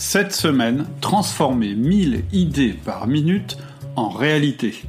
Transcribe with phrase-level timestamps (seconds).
[0.00, 3.58] Cette semaine, transformer 1000 idées par minute
[3.96, 4.84] en réalité.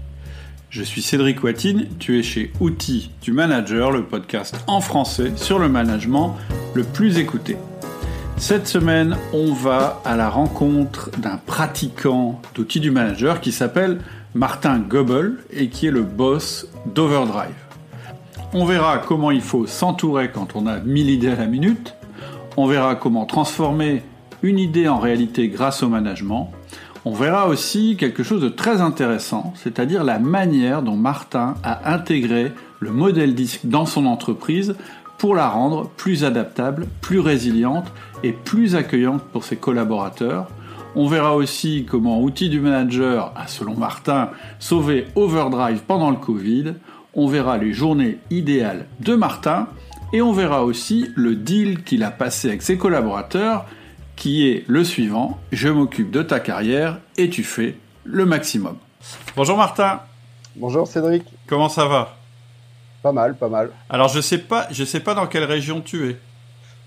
[0.70, 5.58] Je suis Cédric Watine, tu es chez Outils du Manager, le podcast en français sur
[5.58, 6.38] le management
[6.76, 7.58] le plus écouté.
[8.38, 14.02] Cette semaine, on va à la rencontre d'un pratiquant d'Outils du Manager qui s'appelle
[14.36, 17.56] Martin Goebel et qui est le boss d'Overdrive.
[18.54, 21.96] On verra comment il faut s'entourer quand on a 1000 idées à la minute.
[22.58, 24.04] On verra comment transformer
[24.44, 26.52] une idée en réalité grâce au management.
[27.06, 32.52] On verra aussi quelque chose de très intéressant, c'est-à-dire la manière dont Martin a intégré
[32.80, 34.76] le modèle disque dans son entreprise
[35.18, 37.92] pour la rendre plus adaptable, plus résiliente
[38.24, 40.48] et plus accueillante pour ses collaborateurs.
[40.96, 44.30] On verra aussi comment Outil du Manager a, selon Martin,
[44.60, 46.74] sauvé Overdrive pendant le Covid.
[47.14, 49.68] On verra les journées idéales de Martin
[50.14, 53.66] et on verra aussi le deal qu'il a passé avec ses collaborateurs
[54.20, 58.76] qui est le suivant, je m'occupe de ta carrière et tu fais le maximum.
[59.36, 60.02] Bonjour Martin.
[60.58, 61.24] Bonjour Cédric.
[61.48, 62.18] Comment ça va?
[63.02, 63.72] Pas mal, pas mal.
[63.90, 66.18] Alors je sais pas, je sais pas dans quelle région tu es.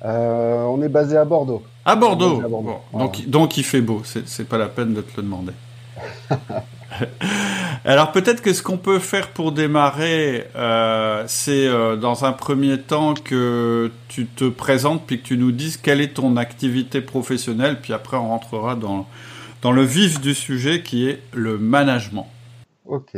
[0.05, 1.63] Euh, on est basé à Bordeaux.
[1.87, 2.43] À Bordeaux.
[2.93, 5.53] donc, donc il fait beau, c'est pas la peine de te le demander.
[7.85, 12.79] Alors peut-être que ce qu'on peut faire pour démarrer, euh, c'est euh, dans un premier
[12.79, 17.81] temps que tu te présentes puis que tu nous dises quelle est ton activité professionnelle,
[17.81, 19.07] puis après on rentrera dans,
[19.63, 22.29] dans le vif du sujet qui est le management.
[22.87, 23.17] Ok.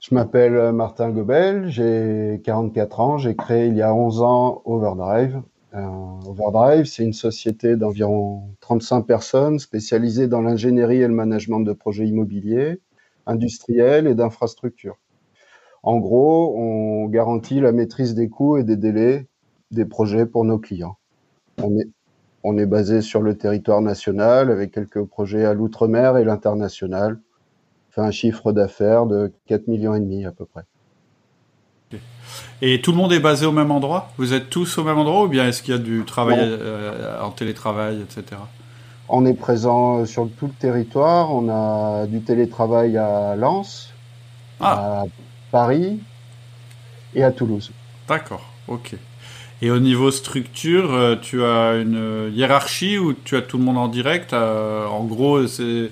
[0.00, 5.36] Je m'appelle Martin Gobel, j'ai 44 ans, j'ai créé il y a 11 ans Overdrive,
[5.36, 5.40] euh,
[5.76, 12.06] Overdrive, c'est une société d'environ 35 personnes spécialisée dans l'ingénierie et le management de projets
[12.06, 12.80] immobiliers,
[13.26, 14.98] industriels et d'infrastructures.
[15.82, 19.28] En gros, on garantit la maîtrise des coûts et des délais
[19.70, 20.96] des projets pour nos clients.
[21.62, 21.88] On est,
[22.42, 27.20] on est basé sur le territoire national avec quelques projets à l'outre-mer et l'international.
[27.90, 30.62] Fait un chiffre d'affaires de 4 millions à peu près.
[32.62, 34.10] Et tout le monde est basé au même endroit?
[34.18, 37.22] Vous êtes tous au même endroit ou bien est-ce qu'il y a du travail euh,
[37.22, 38.40] en télétravail, etc.
[39.08, 41.32] On est présent sur tout le territoire.
[41.32, 43.92] On a du télétravail à Lens,
[44.60, 45.02] ah.
[45.02, 45.04] à
[45.52, 46.00] Paris
[47.14, 47.70] et à Toulouse.
[48.08, 48.96] D'accord, ok.
[49.62, 53.78] Et au niveau structure, euh, tu as une hiérarchie ou tu as tout le monde
[53.78, 54.32] en direct?
[54.32, 55.90] Euh, En gros, c'est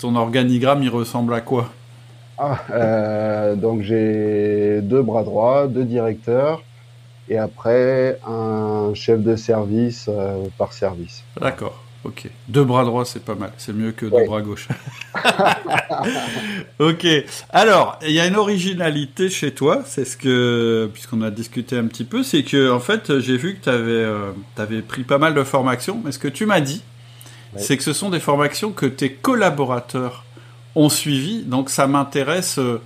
[0.00, 1.70] ton organigramme, il ressemble à quoi?
[2.44, 6.64] Ah, euh, donc j'ai deux bras droits, deux directeurs
[7.28, 11.22] et après un chef de service euh, par service.
[11.40, 11.80] D'accord.
[12.04, 12.28] Ok.
[12.48, 13.52] Deux bras droits, c'est pas mal.
[13.58, 14.66] C'est mieux que deux bras gauche.
[16.80, 17.06] ok.
[17.50, 19.84] Alors, il y a une originalité chez toi.
[19.86, 23.54] C'est ce que, puisqu'on a discuté un petit peu, c'est que, en fait, j'ai vu
[23.54, 26.02] que tu avais, euh, avais, pris pas mal de formations.
[26.04, 26.82] Mais ce que tu m'as dit,
[27.56, 30.24] c'est que ce sont des formations que tes collaborateurs
[30.74, 31.42] ont suivi.
[31.42, 32.80] Donc ça m'intéresse, euh,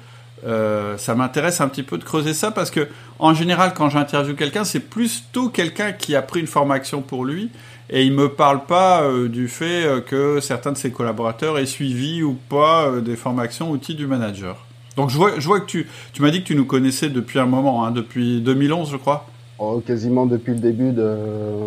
[0.44, 2.88] euh, ça m'intéresse un petit peu de creuser ça parce que
[3.19, 7.50] en général, quand j'interviewe quelqu'un, c'est plutôt quelqu'un qui a pris une formation pour lui
[7.88, 12.22] et il me parle pas euh, du fait que certains de ses collaborateurs aient suivi
[12.22, 14.64] ou pas des formations outils du manager.
[14.97, 17.38] Donc je vois, je vois que tu, tu m'as dit que tu nous connaissais depuis
[17.38, 19.26] un moment, hein, depuis 2011, je crois.
[19.58, 21.16] Oh, quasiment depuis le début de,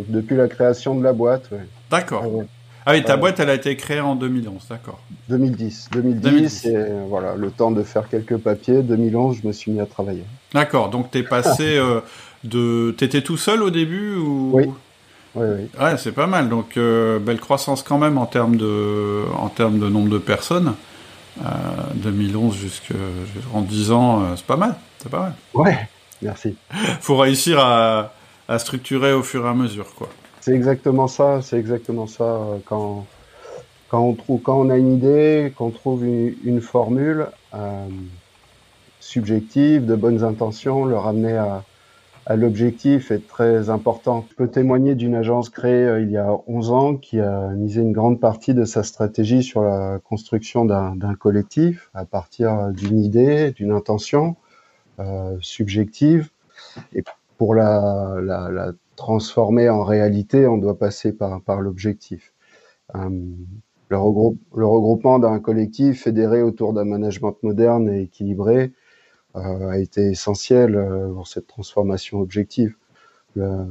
[0.08, 1.50] depuis la création de la boîte.
[1.90, 2.24] D'accord.
[2.26, 2.44] Ah
[2.90, 5.00] ah oui, ta boîte, elle a été créée en 2011, d'accord.
[5.30, 5.90] 2010.
[5.92, 8.82] 2010, et voilà, le temps de faire quelques papiers.
[8.82, 10.24] 2011, je me suis mis à travailler.
[10.54, 12.02] D'accord, donc tu es passé euh,
[12.44, 12.96] de...
[12.98, 14.52] Tu étais tout seul au début ou...
[14.54, 14.66] Oui.
[15.36, 15.70] Oui, oui.
[15.80, 16.50] Ouais, c'est pas mal.
[16.50, 20.74] Donc, euh, belle croissance quand même en termes de, en termes de nombre de personnes.
[21.96, 24.76] 2011 jusqu'en 10 ans, euh, c'est pas mal.
[24.98, 25.34] C'est pas mal.
[25.54, 25.78] Ouais,
[26.22, 26.56] merci.
[27.02, 28.14] Faut réussir à,
[28.48, 30.10] à structurer au fur et à mesure, quoi.
[30.50, 32.24] C'est exactement ça, c'est exactement ça.
[32.24, 33.06] Euh, quand,
[33.88, 37.88] quand, on trouve, quand on a une idée, qu'on trouve une, formule euh,
[39.00, 41.64] subjective, de bonnes intentions, le ramener à,
[42.36, 44.26] l'objectif est très important.
[44.32, 47.82] Je peux témoigner d'une agence créée euh, il y a 11 ans qui a misé
[47.82, 53.52] une grande partie de sa stratégie sur la construction d'un collectif à partir d'une idée,
[53.52, 54.36] d'une intention
[55.42, 56.32] subjective.
[56.96, 57.04] Et
[57.38, 62.34] pour la transformer en réalité, on doit passer par, l'objectif.
[62.96, 63.10] Euh,
[63.90, 68.74] le, regroupement d'un collectif fédéré autour d'un management moderne et équilibré
[69.36, 72.76] euh, a été essentiel euh, pour cette transformation objective.
[73.36, 73.66] Le,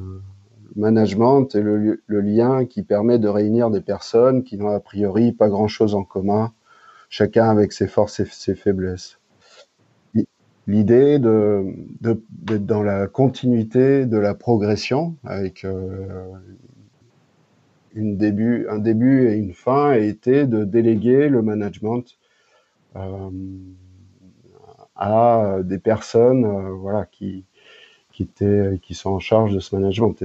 [0.76, 5.48] management est le, lien qui permet de réunir des personnes qui n'ont a priori pas
[5.48, 6.52] grand-chose en commun,
[7.10, 9.17] chacun avec ses forces et ses faiblesses
[10.68, 11.64] l'idée de
[12.00, 16.06] d'être dans la continuité de la progression avec euh,
[17.94, 22.04] une début, un début et une fin a été de déléguer le management
[22.96, 23.30] euh,
[24.94, 27.44] à des personnes, euh, voilà, qui
[28.12, 30.22] qui étaient, qui sont en charge de ce management.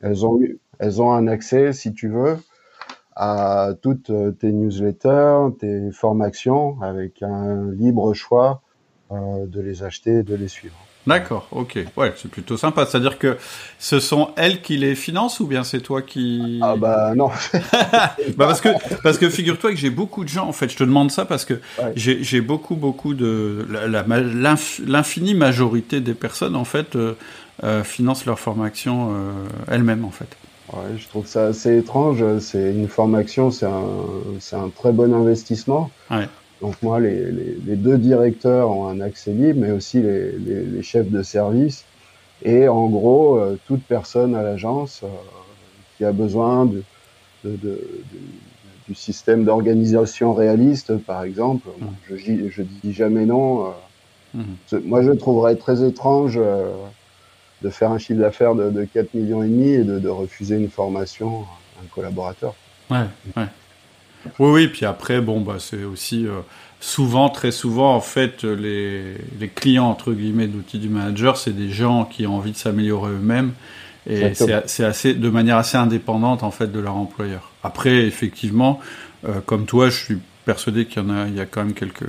[0.00, 0.40] elles ont
[0.78, 2.36] elles ont un accès, si tu veux,
[3.16, 8.62] à toutes tes newsletters, tes formations, avec un libre choix
[9.46, 10.76] de les acheter et de les suivre.
[11.06, 11.78] D'accord, ok.
[11.96, 12.86] Ouais, c'est plutôt sympa.
[12.86, 13.36] C'est-à-dire que
[13.78, 16.60] ce sont elles qui les financent ou bien c'est toi qui...
[16.62, 17.28] Ah bah non.
[18.36, 18.68] bah parce que,
[19.02, 21.44] parce que figure-toi que j'ai beaucoup de gens, en fait, je te demande ça parce
[21.44, 21.54] que
[21.96, 23.66] j'ai beaucoup, beaucoup de...
[24.86, 27.14] L'infinie majorité des personnes, en fait, euh,
[27.64, 29.32] euh, financent leur formation euh,
[29.68, 30.28] elles-mêmes, en fait.
[30.72, 32.24] Ouais, je trouve ça assez étrange.
[32.38, 33.82] C'est une formation, c'est un,
[34.52, 35.90] un très bon investissement.
[36.10, 36.28] Ouais.
[36.62, 37.30] Donc moi, les,
[37.66, 41.84] les, deux directeurs ont un accès libre, mais aussi les, les chefs de service.
[42.44, 45.08] Et en gros, euh, toute personne à l'agence euh,
[45.96, 46.82] qui a besoin de,
[47.44, 47.80] de, de,
[48.88, 52.16] du système d'organisation réaliste, par exemple, mmh.
[52.16, 53.66] je, je dis jamais non.
[53.66, 54.78] Euh, mmh.
[54.84, 56.40] Moi, je trouverais très étrange
[57.62, 60.70] de faire un chiffre d'affaires de, de 4 millions et demi et de, refuser une
[60.70, 61.42] formation
[61.76, 62.54] à un collaborateur.
[62.90, 63.06] Ouais,
[63.36, 63.46] ouais.
[64.38, 66.40] Oui, oui, puis après, bon, bah, c'est aussi euh,
[66.80, 71.70] souvent, très souvent, en fait, les, les clients, entre guillemets, d'outils du manager, c'est des
[71.70, 73.52] gens qui ont envie de s'améliorer eux-mêmes
[74.08, 77.50] et c'est assez, de manière assez indépendante, en fait, de leur employeur.
[77.62, 78.80] Après, effectivement,
[79.28, 81.74] euh, comme toi, je suis persuadé qu'il y en a, il y a quand même
[81.74, 82.08] quelques,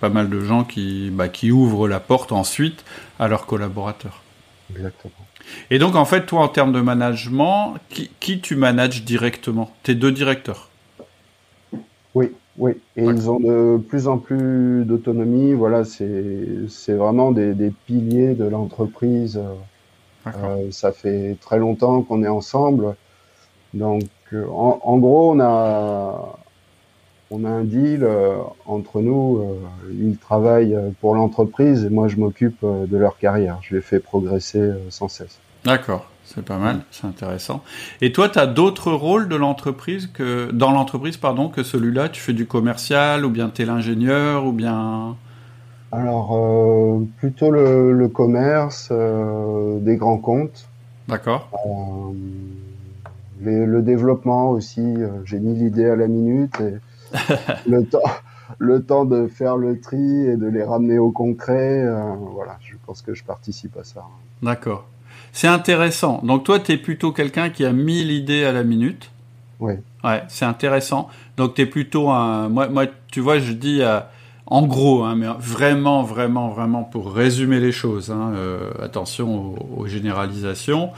[0.00, 2.84] pas mal de gens qui, bah, qui ouvrent la porte ensuite
[3.18, 4.22] à leurs collaborateurs.
[4.74, 5.12] Exactement.
[5.70, 9.70] Et donc, en fait, toi, en termes de management, qui, qui tu manages directement?
[9.82, 10.70] Tes deux directeurs?
[12.14, 12.72] Oui, oui.
[12.96, 15.52] Et ils ont de plus en plus d'autonomie.
[15.52, 19.40] Voilà, c'est c'est vraiment des, des, piliers de l'entreprise.
[20.26, 22.94] Euh, ça fait très longtemps qu'on est ensemble.
[23.74, 26.38] Donc, euh, en, en, gros, on a
[27.30, 29.38] on a un deal euh, entre nous.
[29.38, 33.58] Euh, ils travaillent pour l'entreprise et moi, je m'occupe de leur carrière.
[33.62, 35.38] Je les fais progresser sans cesse.
[35.64, 36.06] D'accord.
[36.24, 37.62] C'est pas mal, c'est intéressant.
[38.00, 42.08] Et toi, tu as d'autres rôles de l'entreprise que dans l'entreprise, pardon, que celui-là?
[42.08, 45.16] Tu fais du commercial, ou bien tu es l'ingénieur, ou bien.
[45.92, 50.66] Alors euh, plutôt le, commerce, euh, des grands comptes.
[51.08, 51.50] D'accord.
[51.66, 52.12] Euh,
[53.66, 54.94] le développement aussi.
[55.24, 56.78] J'ai mis l'idée à la minute et
[57.68, 58.00] le temps,
[58.58, 61.86] le temps de faire le tri et de les ramener au concret.
[62.32, 64.04] voilà, je pense que je participe à ça.
[64.42, 64.86] D'accord.
[65.34, 66.20] C'est intéressant.
[66.22, 69.10] Donc toi, tu es plutôt quelqu'un qui a mille idées à la minute.
[69.58, 69.72] Oui.
[70.04, 71.08] Ouais, c'est intéressant.
[71.36, 72.48] Donc tu es plutôt un...
[72.48, 73.98] Moi, moi, tu vois, je dis euh,
[74.46, 78.12] en gros, hein, mais vraiment, vraiment, vraiment pour résumer les choses.
[78.12, 80.90] Hein, euh, attention aux, généralisations.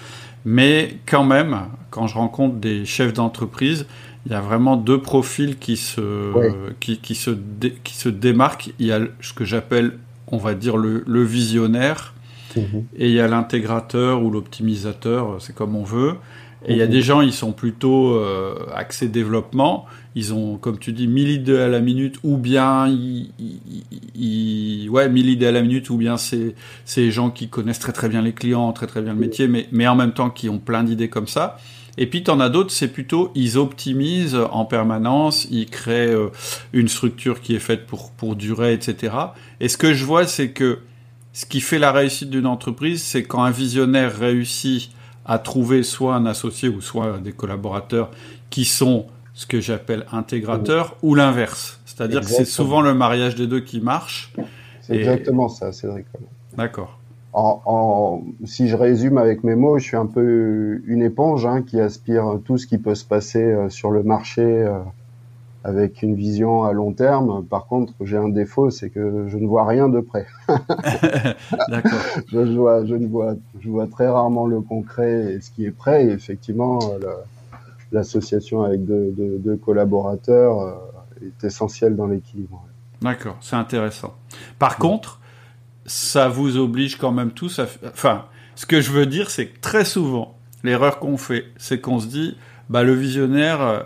[0.45, 3.87] Mais quand même, quand je rencontre des chefs d'entreprise,
[4.27, 7.31] il y a vraiment deux profils qui se, qui, qui, se
[7.85, 8.75] qui se démarquent.
[8.79, 9.97] Il y a ce que j'appelle,
[10.27, 12.13] on va dire, le, le visionnaire
[12.57, 12.85] Mhm.
[12.97, 16.15] Et il y a l'intégrateur ou l'optimisateur, c'est comme on veut.
[16.67, 16.93] Et il y a mhm.
[16.93, 19.87] des gens, ils sont plutôt euh, axés développement.
[20.15, 25.29] Ils ont, comme tu dis, 1000 idées à la minute, ou bien, ils, ouais, 1000
[25.29, 26.55] idées à la minute, ou bien c'est
[26.87, 29.69] ces gens qui connaissent très très bien les clients, très très bien le métier, mais,
[29.73, 31.59] mais en même temps qui ont plein d'idées comme ça.
[31.99, 36.29] Et puis, tu en as d'autres, c'est plutôt, ils optimisent en permanence, ils créent euh,
[36.73, 39.15] une structure qui est faite pour, pour durer, etc.
[39.61, 40.81] Et ce que je vois, c'est que
[41.37, 44.91] ce qui fait la réussite d'une entreprise, c'est quand un visionnaire réussit
[45.27, 48.11] à trouver soit un associé ou soit des collaborateurs
[48.49, 51.79] qui sont ce que j'appelle intégrateurs ou l'inverse.
[51.85, 54.33] C'est-à-dire que c'est souvent le mariage des deux qui marche.
[54.81, 56.07] C'est exactement ça, Cédric.
[56.57, 56.99] D'accord.
[57.35, 61.79] En, si je résume avec mes mots, je suis un peu une éponge hein, qui
[61.79, 64.79] aspire tout ce qui peut se passer euh, sur le marché euh,
[65.67, 67.45] avec une vision à long terme.
[67.45, 70.29] Par contre, j'ai un défaut, c'est que je ne vois rien de près.
[71.69, 71.99] D'accord.
[72.33, 75.73] je, vois, je ne vois, je vois très rarement le concret et ce qui est
[75.73, 76.07] prêt.
[76.07, 76.79] Et effectivement,
[77.91, 80.75] l'association avec deux, collaborateurs euh,
[81.27, 82.65] est essentielle dans l'équilibre.
[83.03, 84.15] D'accord, c'est intéressant.
[84.61, 85.19] Par contre,
[85.85, 87.67] ça vous oblige quand même tous à...
[87.89, 91.99] Enfin, ce que je veux dire, c'est que très souvent, l'erreur qu'on fait, c'est qu'on
[91.99, 92.37] se dit,
[92.71, 93.81] bah, le visionnaire euh,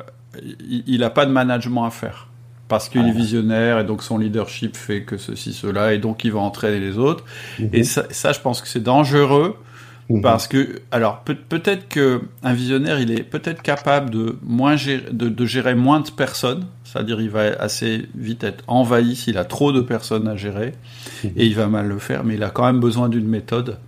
[0.68, 2.28] il n'a pas de management à faire.
[2.68, 6.30] Parce qu'il est visionnaire et donc son leadership fait que ceci, cela, et donc il
[6.30, 7.24] va entraîner les autres.
[7.58, 7.70] Mhm.
[7.72, 9.56] Et ça, je pense que c'est dangereux
[10.08, 10.22] mhm.
[10.22, 15.46] parce que, alors peut-être que un visionnaire, il est peut-être capable de moins gérer, de,
[15.46, 19.80] gérer moins de personnes, c'est-à-dire il va assez vite être envahi s'il a trop de
[19.80, 20.74] personnes à gérer,
[21.24, 21.32] mhm.
[21.34, 23.78] et il va mal le faire, mais il a quand même besoin d'une méthode.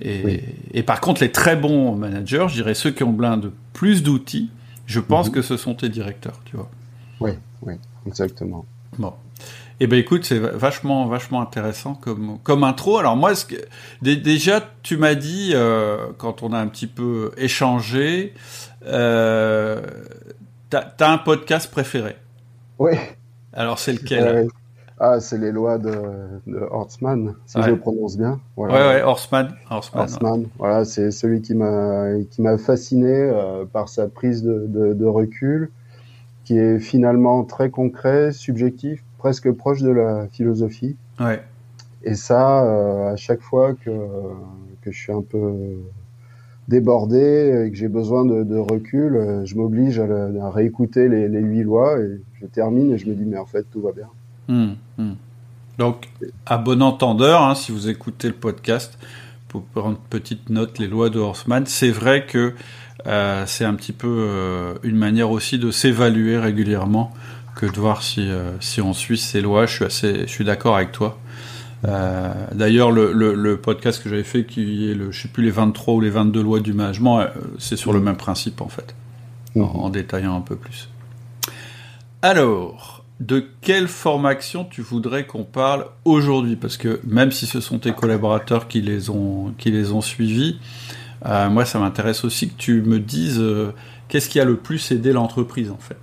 [0.00, 3.50] Et, et, par contre, les très bons managers, je dirais ceux qui ont plein de
[3.72, 4.48] plus d'outils,
[4.86, 6.70] Je pense que ce sont tes directeurs, tu vois.
[7.20, 7.74] Oui, oui,
[8.06, 8.64] exactement.
[8.98, 9.14] Bon.
[9.80, 12.98] Eh ben écoute, c'est vachement vachement intéressant comme comme intro.
[12.98, 13.56] Alors moi, ce que,
[14.00, 18.34] déjà, tu m'as dit euh, quand on a un petit peu échangé,
[18.86, 19.80] euh,
[20.70, 22.16] t'as as un podcast préféré.
[22.78, 22.92] Oui.
[23.52, 24.48] Alors c'est lequel?
[25.04, 25.90] Ah, c'est les lois de,
[26.46, 28.38] de Horstman, si je le prononce bien.
[28.56, 28.74] Voilà.
[28.74, 29.48] Ouais, ouais, Horstman.
[29.68, 34.94] Horstman, Voilà, c'est celui qui m'a qui m'a fasciné euh, par sa prise de, de,
[34.94, 35.72] de recul,
[36.44, 40.94] qui est finalement très concret, subjectif, presque proche de la philosophie.
[41.18, 41.42] Ouais.
[42.04, 43.90] Et ça, euh, à chaque fois que,
[44.82, 45.78] que je suis un peu
[46.68, 51.98] débordé et que j'ai besoin de, recul, euh, je m'oblige à, réécouter les, huit lois
[51.98, 54.08] et je termine et je me dis mais en fait tout va bien.
[54.48, 55.16] Hum, hum.
[55.78, 56.08] Donc
[56.46, 58.98] à bon entendeur, hein, si vous écoutez le podcast,
[59.48, 62.54] pour prendre une petite note, les lois de Horseman, c'est vrai que
[63.06, 67.12] euh, c'est un petit peu une manière aussi de s'évaluer régulièrement
[67.54, 69.66] que de voir si, euh, si on suit ces lois.
[69.66, 71.18] Je suis assez, je suis d'accord avec toi.
[71.84, 75.42] Euh, D'ailleurs, le, le, le, podcast que j'avais fait, qui est le, je sais plus
[75.42, 78.68] les 23 ou les 22 lois du management, euh, c'est sur le même principe en
[78.68, 78.94] fait,
[79.56, 80.88] en, en, détaillant un peu plus.
[82.22, 82.91] Alors,
[83.22, 86.56] de quelle formation tu voudrais qu'on parle aujourd'hui?
[86.56, 90.58] Parce que même si ce sont tes collaborateurs qui les ont, qui les ont suivis,
[91.24, 93.72] euh, moi ça m'intéresse aussi que tu me dises euh,
[94.08, 95.98] qu'est-ce qui a le plus aidé l'entreprise en fait?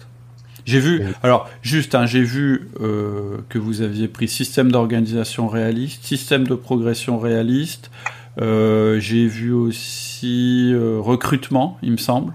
[0.65, 6.03] J'ai vu, alors juste, hein, j'ai vu euh, que vous aviez pris système d'organisation réaliste,
[6.05, 7.91] système de progression réaliste.
[8.37, 12.31] J'ai vu aussi recrutement, il me semble.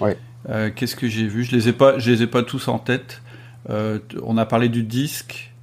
[0.00, 0.14] Oui.
[0.74, 1.44] Qu'est-ce que j'ai vu?
[1.44, 3.22] Je les ai pas, je les ai pas tous en tête.
[3.68, 5.54] On a parlé du disque.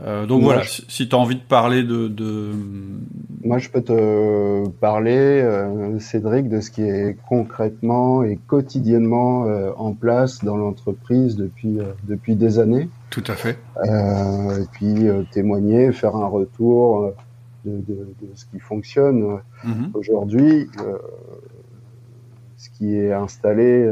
[0.00, 2.50] Euh, donc voilà, si tu as envie de parler de, de,
[3.44, 9.70] Moi, je peux te parler, euh, Cédric, de ce qui est concrètement et quotidiennement euh,
[9.76, 12.88] en place dans l'entreprise depuis, depuis des années.
[13.10, 13.58] Tout à fait.
[13.84, 17.12] et puis témoigner, faire un retour
[17.66, 19.40] de, de, de ce qui fonctionne.
[19.62, 19.90] Mhm.
[19.92, 20.68] Aujourd'hui,
[22.56, 23.88] ce qui est installé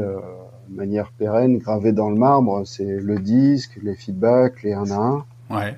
[0.71, 5.23] de manière pérenne, gravé dans le marbre, c'est le disque, les feedbacks, les 1 à
[5.49, 5.55] 1.
[5.55, 5.77] Ouais.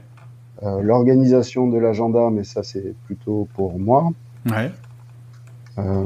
[0.61, 4.11] Euh, l'organisation de l'agenda, mais ça c'est plutôt pour moi.
[4.45, 4.71] Ouais.
[5.79, 6.05] Euh,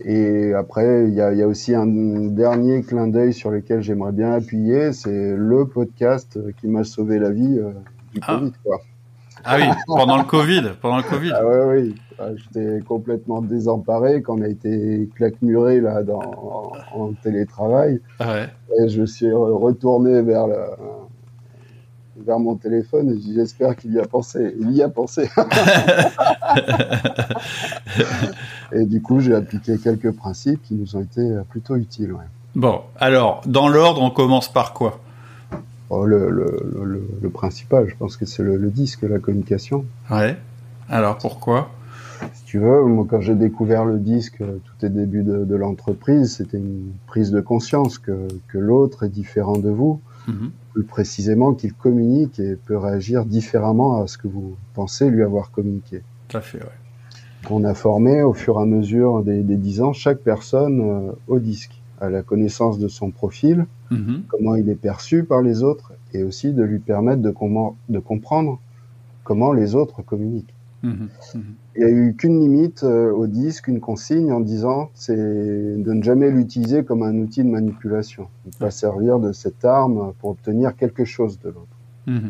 [0.00, 4.12] et après, il y a, y a, aussi un dernier clin d'œil sur lequel j'aimerais
[4.12, 7.72] bien appuyer, c'est le podcast qui m'a sauvé la vie euh,
[8.14, 8.38] du ah.
[8.38, 8.52] Covid.
[8.64, 8.78] Quoi.
[9.44, 11.32] Ah oui, pendant le Covid, pendant le Covid.
[11.34, 17.12] Ah ouais, oui, ah, j'étais complètement désemparé quand on a été claquemuré là dans, en,
[17.12, 18.00] télétravail.
[18.18, 18.48] Ah ouais.
[18.80, 20.56] Et je suis retourné vers le,
[22.24, 24.54] vers mon téléphone et j'espère qu'il y a pensé.
[24.60, 25.28] Il y a pensé.
[28.72, 32.14] et du coup, j'ai appliqué quelques principes qui nous ont été plutôt utiles.
[32.54, 35.00] Bon, alors, dans l'ordre, on commence par quoi?
[35.90, 39.86] Oh, le, le, le, principal, je pense que c'est le, disque, la communication.
[40.10, 40.36] Ouais.
[40.90, 41.70] Alors, pourquoi?
[42.48, 46.56] Tu veux, moi, quand j'ai découvert le disque tout au début de, de l'entreprise, c'était
[46.56, 50.00] une prise de conscience que, que l'autre est différent de vous.
[50.26, 55.24] Mhm plus précisément qu'il communique et peut réagir différemment à ce que vous pensez lui
[55.24, 56.02] avoir communiqué.
[56.28, 56.60] Tout à fait,
[57.50, 61.40] On a formé au fur et à mesure des, dix ans chaque personne euh, au
[61.40, 64.20] disque, à la connaissance de son profil, mm-hmm.
[64.28, 67.34] comment il est perçu par les autres, et aussi de lui permettre de,
[67.88, 68.60] de comprendre
[69.24, 70.54] comment les autres communiquent.
[70.82, 71.08] Il
[71.76, 76.02] n'y a eu qu'une limite euh, au disque, une consigne en disant, c'est de ne
[76.02, 80.76] jamais l'utiliser comme un outil de manipulation, ne pas servir de cette arme pour obtenir
[80.76, 82.20] quelque chose de l'autre.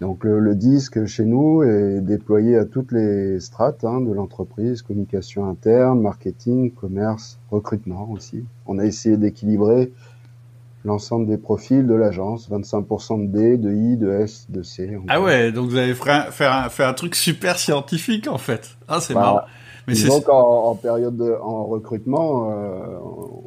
[0.00, 5.48] Donc le, disque chez nous est déployé à toutes les strates hein, de l'entreprise, communication
[5.48, 8.44] interne, marketing, commerce, recrutement aussi.
[8.66, 9.92] On a essayé d'équilibrer
[10.84, 14.98] l'ensemble des profils de l'agence, 25% de D, de I, de S, de C.
[15.08, 18.76] Ah ouais, donc vous avez fait un, fait un, truc super scientifique en fait.
[18.88, 19.40] Ah c'est bah, marrant.
[19.86, 22.98] Mais donc en, période de, en recrutement, euh,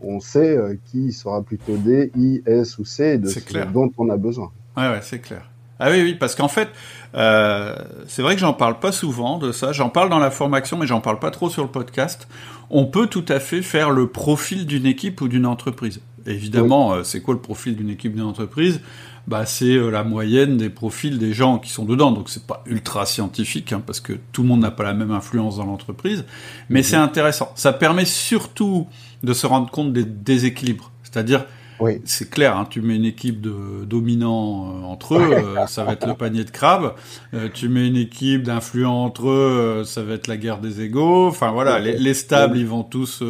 [0.04, 3.40] on sait euh, qui sera plutôt D, I, S ou C de ce
[3.72, 4.52] dont on a besoin.
[4.76, 5.50] Ouais ouais, c'est clair.
[5.80, 6.70] Ah oui oui, parce qu'en fait,
[7.14, 7.76] euh,
[8.08, 9.72] c'est vrai que j'en parle pas souvent de ça.
[9.72, 12.28] J'en parle dans la formation, mais j'en parle pas trop sur le podcast.
[12.70, 16.02] On peut tout à fait faire le profil d'une équipe ou d'une entreprise.
[16.28, 18.82] Évidemment, euh, c'est quoi le profil d'une équipe d'une entreprise?
[19.28, 22.12] Bah, c'est euh, la moyenne des profils des gens qui sont dedans.
[22.12, 25.12] Donc c'est pas ultra scientifique hein, parce que tout le monde n'a pas la même
[25.12, 26.26] influence dans l'entreprise,
[26.70, 27.52] mais c'est intéressant.
[27.56, 28.88] Ça permet surtout
[29.24, 30.92] de se rendre compte des déséquilibres.
[31.04, 31.46] C'est-à-dire
[31.80, 32.02] Oui.
[32.06, 35.94] C'est clair, hein, tu mets une équipe de dominants euh, entre eux, euh, ça va
[35.94, 36.94] être le panier de crabes.
[37.34, 41.28] Euh, tu mets une équipe d'influents entre eux, ça va être la guerre des égaux.
[41.28, 43.24] Enfin voilà, les, stables, ils vont tous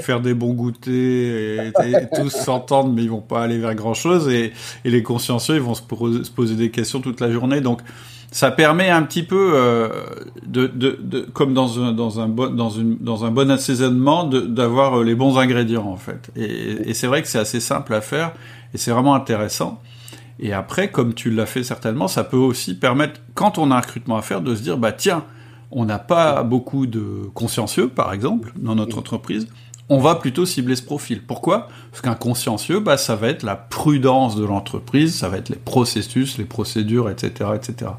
[0.00, 1.72] faire des bons goûters et,
[2.14, 4.28] tous s'entendre, mais ils vont pas aller vers grand chose.
[4.28, 4.52] Et,
[4.84, 7.60] les consciencieux, ils vont se poser des questions toute la journée.
[7.60, 7.80] Donc
[8.34, 9.88] ça permet un petit peu euh,
[10.44, 14.24] de, de, de, comme dans un dans un bon dans une dans un bon assaisonnement
[14.24, 17.94] d'avoir euh, les bons ingrédients en fait et, et c'est vrai que c'est assez simple
[17.94, 18.32] à faire
[18.74, 19.80] et c'est vraiment intéressant
[20.40, 23.80] et après comme tu l'as fait certainement ça peut aussi permettre quand on a un
[23.80, 25.22] recrutement à faire de se dire bah tiens
[25.70, 29.46] on n'a pas beaucoup de consciencieux par exemple dans notre entreprise
[29.90, 31.22] on va plutôt cibler ce profil.
[31.22, 31.68] Pourquoi?
[31.90, 35.56] Parce qu'un consciencieux, bah, ça va être la prudence de l'entreprise, ça va être les
[35.56, 37.90] processus, les procédures, etc., etc.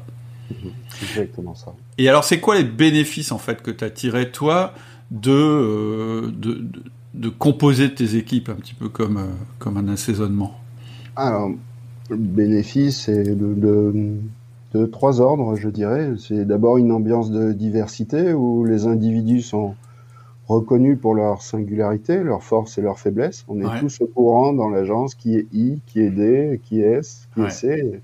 [1.02, 1.74] Exactement ça.
[1.98, 4.72] Et alors, c'est quoi les bénéfices en fait que tu as tiré toi
[5.26, 6.64] euh, de, de,
[7.14, 9.26] de, composer tes équipes un petit peu comme, euh,
[9.58, 10.58] comme un assaisonnement?
[11.14, 11.50] Alors,
[12.10, 14.18] le bénéfice, c'est de,
[14.74, 16.12] de, trois ordres, je dirais.
[16.18, 19.74] C'est d'abord une ambiance de diversité où les individus sont
[20.48, 23.44] reconnus pour leur singularité, leur force et leur faiblesse.
[23.48, 26.98] On est tous au courant dans l'agence qui est I, qui est D, qui est
[26.98, 28.00] S, qui est C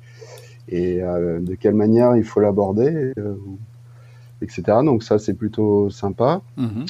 [0.69, 3.35] et euh, de quelle manière il faut l'aborder, euh,
[4.41, 4.63] etc.
[4.85, 6.43] Donc ça, c'est plutôt sympa.
[6.57, 6.87] Mhm.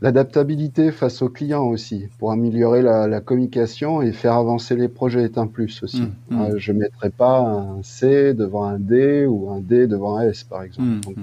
[0.00, 5.38] L'adaptabilité face aux clients aussi, pour améliorer la, communication et faire avancer les projets est
[5.38, 6.02] un plus aussi.
[6.30, 6.40] Mhm.
[6.40, 10.28] Euh, je ne mettrai pas un C devant un D ou un D devant un
[10.28, 10.88] S, par exemple.
[10.88, 11.00] Mhm.
[11.00, 11.16] Donc,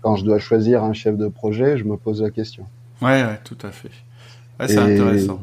[0.00, 2.64] quand je dois choisir un chef de projet, je me pose la question.
[3.02, 3.90] Ouais, ouais tout à fait.
[4.66, 5.40] c'est intéressant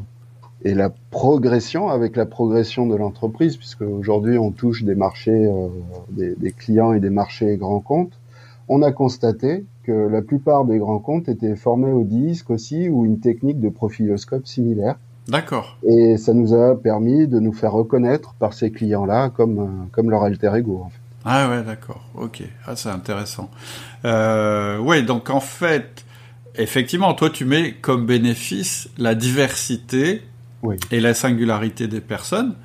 [0.64, 5.68] et la progression avec la progression de l'entreprise, puisque aujourd'hui on touche des marchés, euh,
[6.10, 8.20] des, des, clients et des marchés grands comptes,
[8.68, 13.06] on a constaté que la plupart des grands comptes étaient formés au disque aussi ou
[13.06, 14.96] une technique de profiloscope similaire.
[15.28, 15.78] D'accord.
[15.84, 20.10] Et ça nous a permis de nous faire reconnaître par ces clients-là comme, euh, comme
[20.10, 20.82] leur alter ego.
[20.86, 21.00] En fait.
[21.26, 22.02] Ah ouais, d'accord.
[22.16, 22.44] Ok.
[22.66, 23.50] Ah, c'est intéressant.
[24.06, 26.06] Euh, ouais, donc en fait,
[26.56, 30.24] effectivement, toi, tu mets comme bénéfice la diversité
[30.92, 32.56] et la singularité des personnes.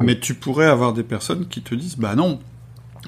[0.00, 2.40] Mais tu pourrais avoir des personnes qui te disent, bah non,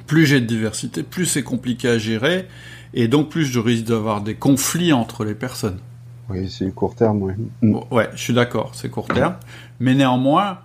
[0.06, 2.48] plus j'ai de diversité, plus c'est compliqué à gérer,
[2.92, 5.78] et donc plus je risque d'avoir des conflits entre les personnes.
[6.28, 7.32] Oui, c'est court terme, oui.
[7.62, 7.78] Mm.
[7.90, 9.36] Ouais, je suis d'accord, c'est court terme.
[9.80, 10.58] Mais néanmoins,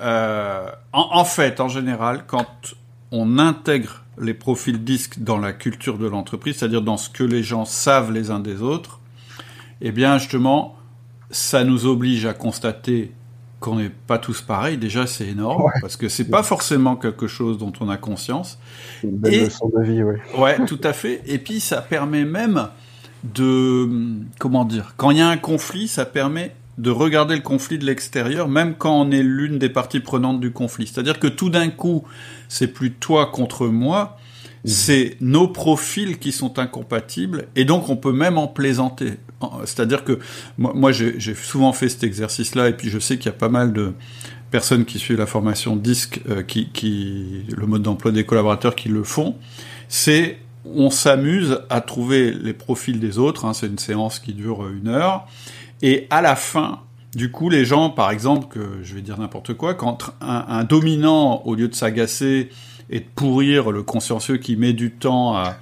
[0.00, 2.74] euh, en, fait, en général, quand
[3.12, 7.42] on intègre les profils disques dans la culture de l'entreprise, c'est-à-dire dans ce que les
[7.42, 9.00] gens savent les uns des autres,
[9.80, 10.76] eh bien, justement,
[11.30, 13.12] ça nous oblige à constater
[13.60, 17.58] qu'on n'est pas tous pareils, déjà c'est énorme, parce que c'est pas forcément quelque chose
[17.58, 18.58] dont on a conscience.
[19.04, 20.16] Une belle leçon de vie, oui.
[20.38, 21.22] Ouais, tout à fait.
[21.26, 22.68] Et puis ça permet même
[23.22, 23.88] de,
[24.38, 27.84] comment dire, quand il y a un conflit, ça permet de regarder le conflit de
[27.84, 30.86] l'extérieur, même quand on est l'une des parties prenantes du conflit.
[30.86, 32.04] C'est-à-dire que tout d'un coup,
[32.48, 34.18] c'est plus toi contre moi.
[34.64, 39.14] C'est nos profils qui sont incompatibles, et donc on peut même en plaisanter.
[39.64, 40.18] C'est-à-dire que
[40.58, 43.72] moi, j'ai souvent fait cet exercice-là, et puis je sais qu'il y a pas mal
[43.72, 43.94] de
[44.50, 49.04] personnes qui suivent la formation DISC, euh, qui, le mode d'emploi des collaborateurs qui le
[49.04, 49.36] font.
[49.88, 53.46] C'est on s'amuse à trouver les profils des autres.
[53.46, 55.26] Hein, c'est une séance qui dure une heure,
[55.80, 56.80] et à la fin,
[57.14, 61.42] du coup, les gens, par exemple, que je vais dire n'importe quoi, quand un dominant,
[61.46, 62.50] au lieu de s'agacer
[62.90, 65.56] et de pourrir le consciencieux qui met du temps à,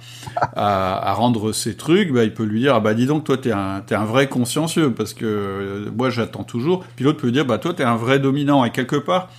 [0.55, 3.51] à, rendre ses trucs, bah, il peut lui dire ah bah dis donc toi t'es
[3.51, 6.83] un es un vrai consciencieux parce que euh, moi j'attends toujours.
[6.95, 9.29] Puis l'autre peut lui dire bah toi t'es un vrai dominant et quelque part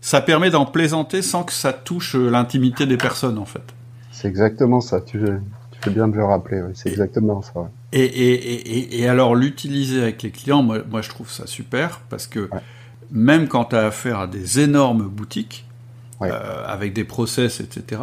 [0.00, 3.74] ça permet d'en plaisanter sans que ça touche euh, l'intimité des personnes en fait.
[4.12, 5.00] C'est exactement ça.
[5.00, 5.18] Tu,
[5.70, 6.62] tu fais bien de le rappeler.
[6.74, 7.70] C'est exactement ça.
[7.92, 12.00] Et, et, et, et, alors l'utiliser avec les clients, moi, moi, je trouve ça super
[12.10, 12.50] parce que
[13.10, 15.67] même quand tu as affaire à des énormes boutiques,
[16.22, 18.02] euh, avec des process, etc.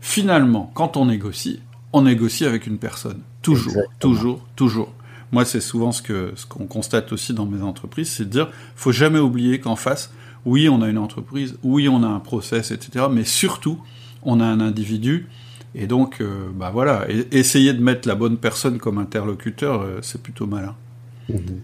[0.00, 1.60] Finalement, quand on négocie,
[1.92, 3.20] on négocie avec une personne.
[3.40, 4.92] Toujours, toujours, toujours.
[5.30, 8.50] Moi, c'est souvent ce que ce qu'on constate aussi dans mes entreprises, c'est de dire,
[8.74, 10.12] faut jamais oublier qu'en face,
[10.44, 13.06] oui, on a une entreprise, oui, on a un process, etc.
[13.10, 13.78] Mais surtout,
[14.24, 15.28] on a un individu.
[15.76, 20.20] Et donc, euh, bah voilà, essayer de mettre la bonne personne comme interlocuteur, euh, c'est
[20.20, 20.74] plutôt malin.
[21.28, 21.60] Mhm.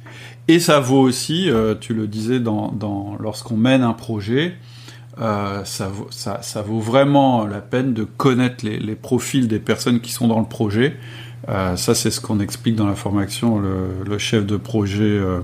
[0.46, 4.54] Et ça vaut aussi, tu le disais, dans, dans lorsqu'on mène un projet,
[5.20, 5.90] euh, ça,
[6.42, 10.46] ça, vaut vraiment la peine de connaître les, profils des personnes qui sont dans le
[10.46, 10.96] projet.
[11.48, 15.40] Euh, ça, c'est ce qu'on explique dans la formation, le, le chef de projet euh,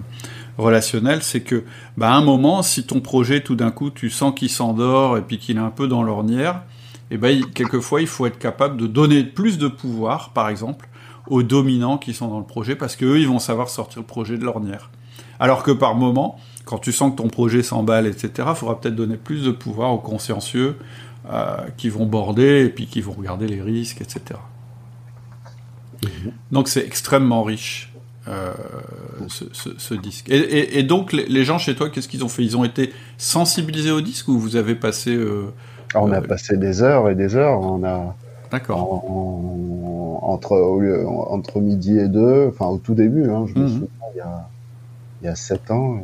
[0.58, 1.64] relationnel, c'est que,
[1.96, 5.22] bah, à un moment, si ton projet, tout d'un coup, tu sens qu'il s'endort et
[5.22, 6.62] puis qu'il est un peu dans l'ornière,
[7.10, 10.88] et eh ben, quelquefois, il faut être capable de donner plus de pouvoir, par exemple,
[11.28, 14.38] aux dominants qui sont dans le projet, parce qu'eux, ils vont savoir sortir le projet
[14.38, 14.90] de l'ornière.
[15.38, 18.96] Alors que par moment, quand tu sens que ton projet s'emballe, etc., il faudra peut-être
[18.96, 20.76] donner plus de pouvoir aux consciencieux
[21.30, 24.40] euh, qui vont border et puis qui vont regarder les risques, etc.
[26.02, 26.32] Mhm.
[26.52, 27.90] Donc c'est extrêmement riche.
[28.26, 28.54] Euh,
[29.28, 30.30] ce, disque.
[30.30, 32.42] Et, donc les, gens chez toi, qu'est-ce qu'ils ont fait?
[32.42, 35.52] Ils ont été sensibilisés au disque ou vous avez passé euh,
[35.94, 37.60] On a passé des heures et des heures.
[37.60, 38.16] On a
[38.50, 39.04] D'accord.
[40.22, 40.56] entre,
[41.28, 43.68] entre midi et deux, enfin au tout début, hein, je me mhm.
[43.68, 44.48] souviens, il y a,
[45.24, 46.02] il y a 7 ans,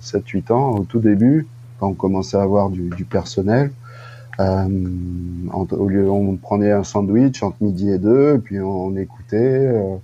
[0.00, 1.48] 7-8 ans, au tout début,
[1.80, 3.72] quand on commençait à avoir du, du personnel,
[4.38, 4.68] euh,
[5.52, 9.96] au lieu, on prenait un sandwich entre midi et deux, et puis on, écoutait, euh,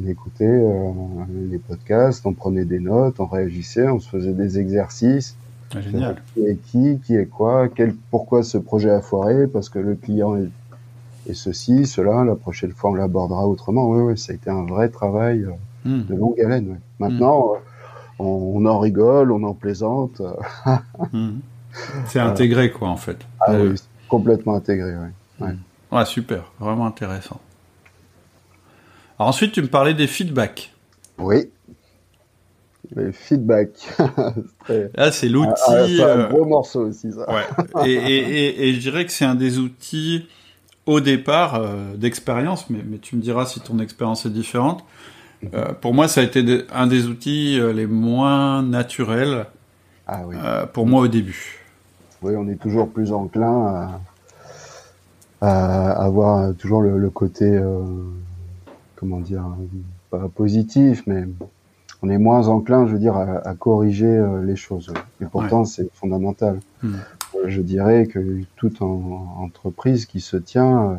[0.00, 0.90] on écoutait euh,
[1.50, 5.36] les podcasts, on prenait des notes, on réagissait, on se faisait des exercices.
[5.74, 6.22] Ah, génial.
[6.32, 9.96] Qui est qui, qui est quoi, quel, pourquoi ce projet a foiré, parce que le
[9.96, 10.48] client est,
[11.30, 13.86] est ceci, cela, la prochaine fois on l'abordera autrement.
[13.90, 15.46] Oui, oui, ça a été un vrai travail
[15.84, 16.04] hmm.
[16.04, 16.68] de longue haleine.
[16.70, 16.78] Ouais.
[17.00, 17.67] Maintenant, hmm.
[18.18, 20.22] On, en rigole, on en plaisante.
[21.12, 21.38] Hmm.
[22.06, 23.18] C'est intégré, quoi, en fait.
[23.40, 23.74] Ah oui,
[24.08, 25.46] complètement intégré, oui.
[25.46, 25.54] Ouais.
[25.92, 26.04] ouais.
[26.04, 27.40] super, vraiment intéressant.
[29.18, 30.72] Alors ensuite, tu me parlais des feedbacks.
[31.18, 31.50] Oui.
[32.94, 33.86] Les feedbacks.
[34.94, 35.50] Là, c'est l'outil.
[35.66, 37.30] Ah, c'est un euh, gros morceau aussi, ça.
[37.30, 37.44] Ouais.
[37.86, 40.26] et, et, et, je dirais que c'est un des outils
[40.86, 44.84] au départ euh, d'expérience, mais, mais, tu me diras si ton expérience est différente.
[45.54, 49.46] Euh, pour moi, ça a été un des outils les moins naturels
[50.06, 50.36] ah, oui.
[50.72, 51.60] pour moi au début.
[52.22, 54.00] Oui, on est toujours plus enclin
[55.40, 57.60] à, avoir toujours le, côté
[58.96, 59.44] comment dire,
[60.10, 61.24] pas positif, mais
[62.02, 64.92] on est moins enclin, je veux dire, à, corriger euh, les choses.
[65.20, 66.60] Et pourtant, c'est fondamental.
[66.82, 66.94] Hmm.
[67.34, 70.94] Euh, je dirais que toute entreprise qui se tient, euh,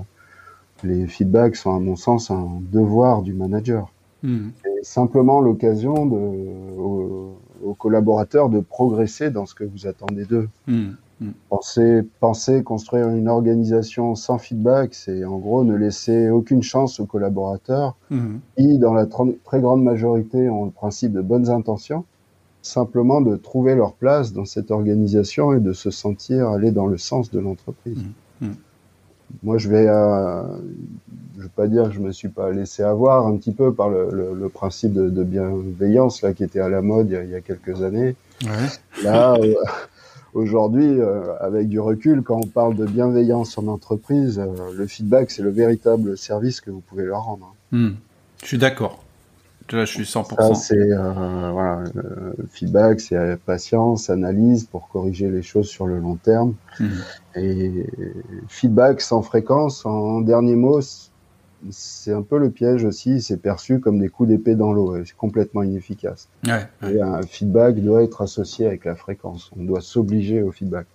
[0.83, 3.91] les feedbacks sont, à mon sens, un devoir du manager.
[4.23, 4.49] Hmm.
[4.65, 7.37] Et simplement l'occasion aux,
[7.77, 10.49] collaborateurs de progresser dans ce que vous attendez d'eux.
[10.67, 10.91] Hmm.
[11.21, 11.31] Mm.
[11.49, 17.05] Penser, penser construire une organisation sans feedback, c'est en gros ne laisser aucune chance aux
[17.05, 18.37] collaborateurs mm.
[18.57, 22.05] qui, dans la très grande majorité, ont le principe de bonnes intentions,
[22.61, 26.97] simplement de trouver leur place dans cette organisation et de se sentir aller dans le
[26.97, 28.03] sens de l'entreprise.
[28.41, 28.51] Mm.
[29.43, 30.43] Moi, je vais, euh,
[31.39, 33.89] je veux pas dire que je me suis pas laissé avoir un petit peu par
[33.89, 37.23] le, le, principe de, de, bienveillance là qui était à la mode il y a,
[37.23, 38.15] il y a quelques années.
[38.43, 39.03] Ouais.
[39.03, 39.35] Là.
[39.35, 39.55] Euh,
[40.33, 45.31] Aujourd'hui, euh, avec du recul, quand on parle de bienveillance en entreprise, euh, le feedback,
[45.31, 47.55] c'est le véritable service que vous pouvez leur rendre.
[47.71, 47.91] Hmm.
[48.41, 49.03] Je suis d'accord.
[49.71, 50.35] Là, je suis 100%.
[50.35, 51.83] Ça, c'est euh, voilà,
[52.51, 56.53] feedback, c'est patience, analyse pour corriger les choses sur le long terme.
[56.79, 56.87] Hmm.
[57.35, 57.85] Et
[58.47, 60.79] feedback sans fréquence, en dernier mot,
[61.69, 65.15] c'est un peu le piège aussi, c'est perçu comme des coups d'épée dans l'eau, c'est
[65.15, 66.29] complètement inefficace.
[66.45, 70.87] Ouais, Et un feedback doit être associé avec la fréquence, on doit s'obliger au feedback.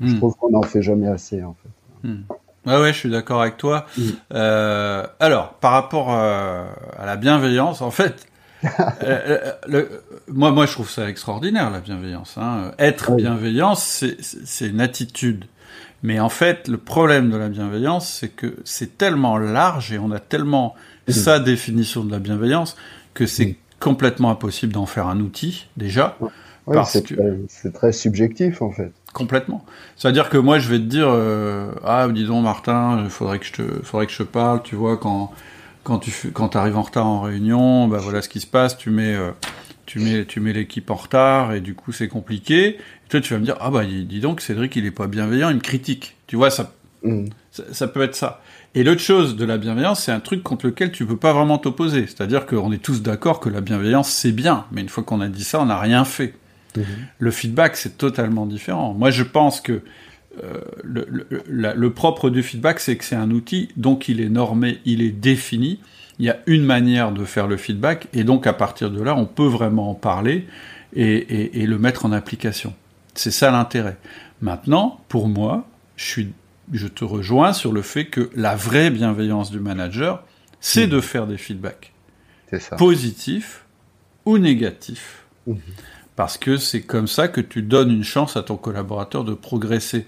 [0.00, 0.16] Je hmm.
[0.16, 2.08] trouve qu'on n'en fait jamais assez en fait.
[2.08, 2.22] Hmm.
[2.66, 3.86] Ouais, ouais, je suis d'accord avec toi.
[3.96, 4.02] Hmm.
[4.34, 6.64] Euh, alors, par rapport euh,
[6.96, 8.26] à la bienveillance, en fait,
[9.02, 12.38] euh, le, moi, moi, je trouve ça extraordinaire la bienveillance.
[12.38, 12.72] Hein.
[12.78, 14.16] Être bienveillant, c'est
[14.60, 15.46] une attitude.
[16.02, 20.10] Mais en fait, le problème de la bienveillance, c'est que c'est tellement large et on
[20.10, 20.74] a tellement
[21.08, 22.76] sa définition de la bienveillance
[23.14, 26.16] que c'est complètement impossible d'en faire un outil déjà.
[27.02, 28.92] que c'est très subjectif en fait.
[29.12, 29.64] Complètement.
[29.96, 33.44] C'est-à-dire que moi, je vais te dire, euh, ah, dis donc, Martin, il faudrait que
[33.44, 34.62] je te, faudrait que je te parle.
[34.62, 35.32] Tu vois, quand
[35.84, 38.78] quand tu quand arrives en retard en réunion, bah voilà ce qui se passe.
[38.78, 39.32] Tu mets euh,
[39.92, 42.76] tu mets, tu mets l'équipe en retard et du coup c'est compliqué.
[42.76, 45.50] Et toi tu vas me dire ah bah dis donc Cédric il est pas bienveillant,
[45.50, 46.16] il me critique.
[46.26, 47.26] Tu vois ça, mm.
[47.50, 48.40] ça, peut être ça.
[48.74, 51.58] Et l'autre chose de la bienveillance, c'est un truc contre lequel tu peux pas vraiment
[51.58, 52.06] t'opposer.
[52.06, 55.28] C'est-à-dire qu'on est tous d'accord que la bienveillance c'est bien, mais une fois qu'on a
[55.28, 56.32] dit ça, on n'a rien fait.
[56.74, 56.82] Mm-hmm.
[57.18, 58.94] Le feedback c'est totalement différent.
[58.94, 59.82] Moi je pense que
[60.42, 64.30] euh, le, le, le, propre du feedback, c'est que c'est un outil, donc il est
[64.30, 65.80] normé, il est défini,
[66.22, 69.16] il y a une manière de faire le feedback, et donc à partir de là,
[69.16, 70.46] on peut vraiment en parler
[70.94, 72.74] et, le mettre en application.
[73.14, 73.96] C'est ça l'intérêt.
[74.40, 76.32] Maintenant, pour moi, je, suis,
[76.72, 80.22] je te rejoins sur le fait que la vraie bienveillance du manager,
[80.60, 80.90] c'est mmh.
[80.90, 81.92] de faire des feedbacks.
[82.78, 83.64] Positifs
[84.24, 85.24] ou négatifs.
[85.48, 85.54] Mmh.
[86.14, 90.06] Parce que c'est comme ça que tu donnes une chance à ton collaborateur de progresser.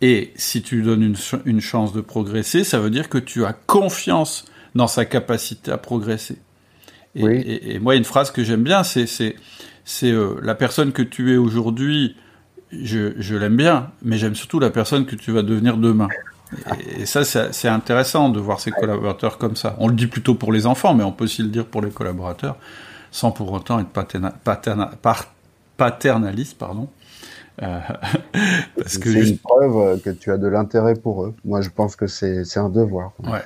[0.00, 3.44] Et si tu lui donnes une, une, chance de progresser, ça veut dire que tu
[3.44, 6.38] as confiance dans sa capacité à progresser.
[7.14, 7.36] Et, oui.
[7.40, 9.34] et, et moi, une phrase que j'aime bien, c'est
[10.04, 12.16] euh, la personne que tu es aujourd'hui.
[12.70, 16.08] Je, je l'aime bien, mais j'aime surtout la personne que tu vas devenir demain.
[16.98, 19.76] Et, ça, c'est intéressant de voir ces collaborateurs comme ça.
[19.78, 21.90] On le dit plutôt pour les enfants, mais on peut aussi le dire pour les
[21.90, 22.56] collaborateurs,
[23.10, 24.98] sans pour autant être paternaliste
[25.76, 26.88] paternaliste, pardon.
[27.62, 27.80] Euh,
[28.76, 31.34] parce que c'est une preuve que tu as de l'intérêt pour eux.
[31.44, 33.12] Moi, je pense que c'est un devoir.
[33.24, 33.40] Ouais.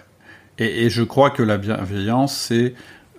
[0.59, 2.75] Et, je crois que la bienveillance, c'est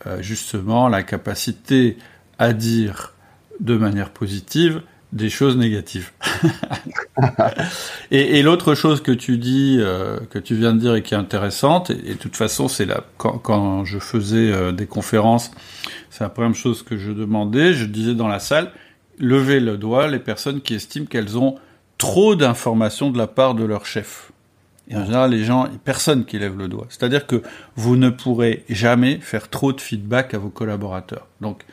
[0.06, 1.98] euh, justement la capacité
[2.40, 3.14] à dire
[3.60, 4.82] de manière positive
[5.14, 6.12] des choses négatives.
[8.12, 11.18] et, l'autre chose que tu dis, euh, que tu viens de dire et qui est
[11.18, 15.52] intéressante, et, de toute façon, c'est là quand, quand, je faisais euh, des conférences,
[16.10, 17.74] c'est la première chose que je demandais.
[17.74, 18.72] Je disais dans la salle,
[19.20, 21.56] levez le doigt les personnes qui estiment qu'elles ont
[21.98, 24.32] trop d'informations de la part de leur chef.
[24.90, 26.86] Et en général, les gens, personne qui lève le doigt.
[26.90, 27.42] C'est-à-dire que
[27.76, 31.28] vous ne pourrez jamais faire trop de feedback à vos collaborateurs.
[31.42, 31.66] Donc,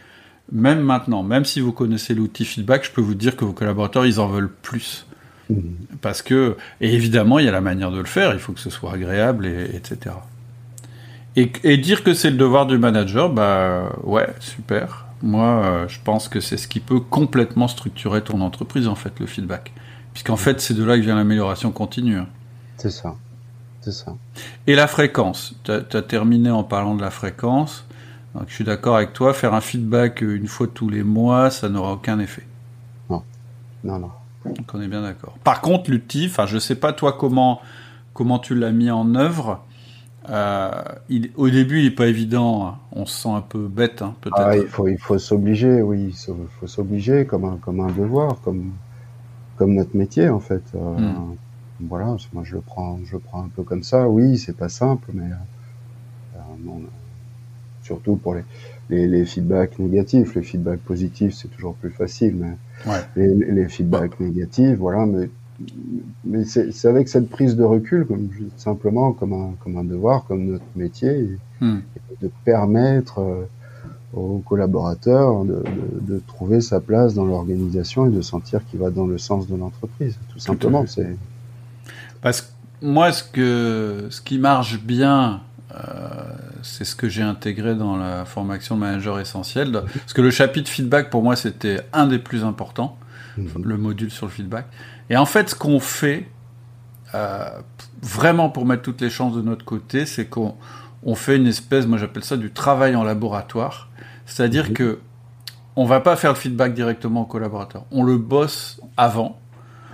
[0.52, 4.04] même maintenant, même si vous connaissez l'outil feedback, je peux vous dire que vos collaborateurs,
[4.04, 5.06] ils en veulent plus.
[5.48, 5.60] Mmh.
[6.00, 8.60] Parce que, et évidemment, il y a la manière de le faire, il faut que
[8.60, 10.16] ce soit agréable, et, etc.
[11.36, 15.06] Et, et, dire que c'est le devoir du manager, bah ouais, super.
[15.22, 19.18] Moi, euh, je pense que c'est ce qui peut complètement structurer ton entreprise, en fait,
[19.20, 19.72] le feedback.
[20.12, 22.20] Puisqu'en fait, c'est de là que vient l'amélioration continue.
[22.76, 23.16] C'est ça.
[23.80, 24.14] C'est ça.
[24.66, 25.54] Et la fréquence.
[25.64, 27.86] Tu as, terminé en parlant de la fréquence.
[28.34, 31.68] Donc, je suis d'accord avec toi, faire un feedback une fois tous les mois, ça
[31.68, 32.46] n'aura aucun effet.
[33.10, 33.22] Non.
[33.84, 34.10] Non, non.
[34.44, 35.34] Donc on est bien d'accord.
[35.44, 37.60] Par contre, l'outil, enfin, je sais pas toi comment,
[38.12, 39.64] comment tu l'as mis en œuvre.
[40.30, 40.70] Euh,
[41.08, 42.66] il, au début, il n'est pas évident.
[42.66, 42.78] Hein.
[42.92, 44.38] On se sent un peu bête, hein, peut-être.
[44.38, 46.14] Ah, il faut, il faut s'obliger, oui.
[46.28, 48.72] Il faut s'obliger comme un, comme un devoir, comme,
[49.56, 50.62] comme notre métier, en fait.
[50.74, 51.36] Euh, hmm
[51.80, 54.08] voilà, moi je le prends, je prends un peu comme ça.
[54.08, 56.70] Oui, c'est pas simple, mais euh, euh,
[57.82, 60.34] surtout pour les, les, feedbacks négatifs.
[60.34, 65.06] Les feedbacks positifs, c'est toujours plus facile, mais les, feedbacks négatifs, voilà.
[65.06, 65.30] Mais,
[66.24, 70.46] mais c'est avec cette prise de recul, comme, simplement comme un, comme un devoir, comme
[70.46, 71.78] notre métier, hmm.
[72.22, 73.44] de permettre euh,
[74.12, 75.62] aux collaborateurs de,
[76.00, 79.56] de, trouver sa place dans l'organisation et de sentir qu'il va dans le sens de
[79.56, 80.16] l'entreprise.
[80.28, 81.16] Tout, simplement, c'est
[82.24, 82.46] parce que
[82.80, 85.42] moi, ce, que, ce qui marche bien,
[85.74, 85.78] euh,
[86.62, 89.72] c'est ce que j'ai intégré dans la formation manager essentiel.
[89.72, 92.96] Parce que le chapitre feedback, pour moi, c'était un des plus importants,
[93.36, 93.62] mhm.
[93.62, 94.64] le module sur le feedback.
[95.10, 96.26] Et en fait, ce qu'on fait,
[97.14, 97.44] euh,
[98.00, 100.54] vraiment pour mettre toutes les chances de notre côté, c'est qu'on
[101.02, 103.90] on fait une espèce, moi j'appelle ça du travail en laboratoire.
[104.24, 104.72] C'est-à-dire mhm.
[104.72, 104.98] que
[105.76, 107.84] on va pas faire le feedback directement au collaborateur.
[107.90, 109.38] On le bosse avant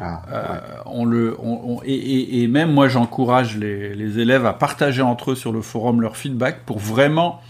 [0.01, 1.37] ah, euh, on le,
[1.85, 6.65] et, même moi, j'encourage les, élèves à partager entre eux sur le forum leur feedback
[6.65, 7.43] pour vraiment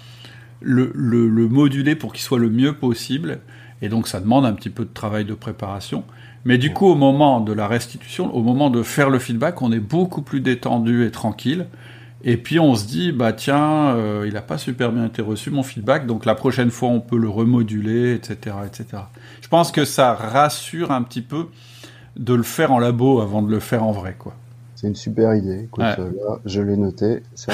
[0.60, 0.90] le,
[1.48, 3.38] moduler pour qu'il soit le mieux possible.
[3.82, 6.02] Et donc, ça demande un petit peu de travail de préparation.
[6.44, 9.70] Mais du coup, au moment de la restitution, au moment de faire le feedback, on
[9.70, 11.66] est beaucoup plus détendu et tranquille.
[12.22, 15.50] Et puis on se dit, bah tiens, euh, il n'a pas super bien été reçu
[15.50, 19.04] mon feedback, donc la prochaine fois on peut le remoduler, etc., etc.
[19.40, 21.46] Je pense que ça rassure un petit peu
[22.16, 24.34] de le faire en labo avant de le faire en vrai, quoi.
[24.80, 25.64] C'est une super idée.
[25.64, 27.22] Écoute, euh, là, je l'ai noté.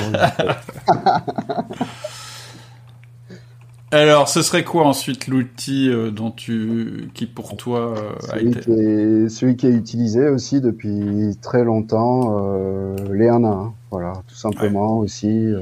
[3.90, 8.60] Alors, ce serait quoi ensuite l'outil euh, dont tu, qui pour toi euh, a été
[8.60, 12.54] qui est, celui qui est utilisé aussi depuis très longtemps,
[13.12, 13.74] les 1 à 1.
[13.90, 15.52] Voilà, tout simplement aussi.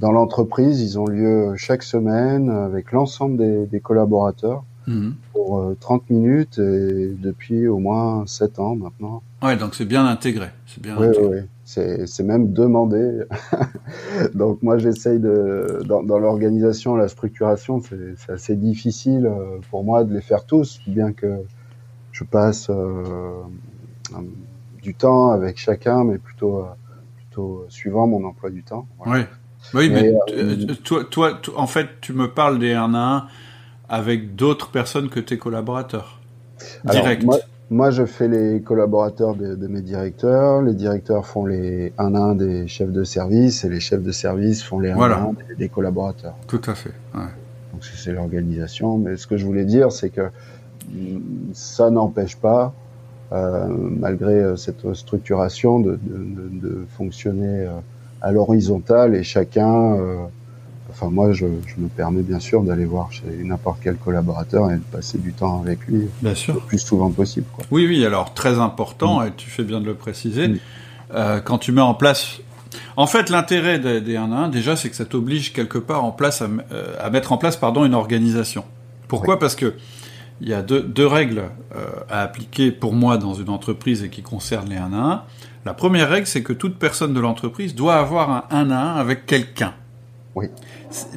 [0.00, 4.64] dans l'entreprise, ils ont lieu chaque semaine avec l'ensemble des, des collaborateurs.
[4.86, 5.14] Mhm.
[5.32, 9.22] pour 30 euh, minutes et depuis au moins 7 ans maintenant.
[9.42, 10.48] Ouais, donc c'est bien intégré.
[10.66, 13.22] C'est bien oui, Oui, c'est même demandé.
[14.34, 20.04] donc moi j'essaye de dans, dans l'organisation, la structuration, c'est assez difficile euh, pour moi
[20.04, 21.42] de les faire tous, bien que
[22.12, 23.42] je passe euh,
[24.82, 26.64] du temps avec chacun, mais plutôt
[27.16, 28.86] plutôt suivant mon emploi du temps.
[29.06, 29.20] Oui,
[29.74, 30.12] oui, mais,
[30.82, 33.28] toi, toi, en fait, tu me parles des 1 à 1
[33.92, 36.18] avec d'autres personnes que tes collaborateurs
[36.84, 37.26] Direct.
[37.70, 40.62] moi, je fais les collaborateurs de, mes directeurs.
[40.62, 44.12] Les directeurs font les 1 à 1 des chefs de service et les chefs de
[44.12, 46.34] service font les 1 à 1 des, collaborateurs.
[46.46, 46.94] Tout à fait.
[47.14, 47.20] Ouais.
[47.72, 48.96] Donc c'est l'organisation.
[48.96, 50.30] Mais ce que je voulais dire, c'est que
[50.90, 51.18] mm,
[51.52, 52.72] ça n'empêche pas,
[53.32, 57.72] euh, malgré euh, cette structuration, de, de, de fonctionner euh,
[58.22, 59.98] à l'horizontale et chacun
[60.92, 64.82] Enfin, moi, je, me permets bien sûr d'aller voir chez n'importe quel collaborateur et de
[64.82, 66.54] passer du temps avec lui bien sûr.
[66.54, 67.46] le plus souvent possible.
[67.70, 69.26] Oui, oui, alors très important, mm.
[69.26, 70.58] et tu fais bien de le préciser, mm.
[71.14, 72.40] euh, quand tu mets en place...
[72.96, 76.10] En fait, l'intérêt des 1 à 1, déjà, c'est que ça t'oblige quelque part en
[76.10, 78.64] place à, euh, mettre en place pardon, une organisation.
[79.08, 79.38] Pourquoi?
[79.38, 79.74] Parce que
[80.40, 84.22] il y a deux, règles euh, à appliquer pour moi dans une entreprise et qui
[84.22, 85.22] concernent les 1 à 1.
[85.64, 88.96] La première règle, c'est que toute personne de l'entreprise doit avoir un 1 à 1
[88.96, 89.74] avec quelqu'un.
[90.34, 90.46] Oui.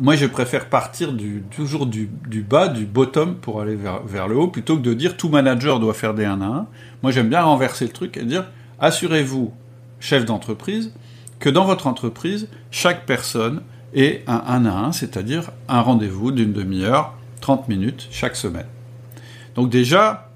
[0.01, 2.09] Moi, je préfère partir du, toujours du,
[2.47, 5.93] bas, du bottom, pour aller vers, le haut, plutôt que de dire tout manager doit
[5.93, 6.67] faire des 1 à 1.
[7.01, 8.45] Moi, j'aime bien renverser le truc et dire
[8.79, 9.53] assurez-vous,
[9.99, 10.91] chef d'entreprise,
[11.39, 13.61] que dans votre entreprise, chaque personne
[13.93, 18.67] ait un 1 à 1, c'est-à-dire un rendez-vous d'une demi-heure, 30 minutes chaque semaine.
[19.55, 20.29] Donc déjà,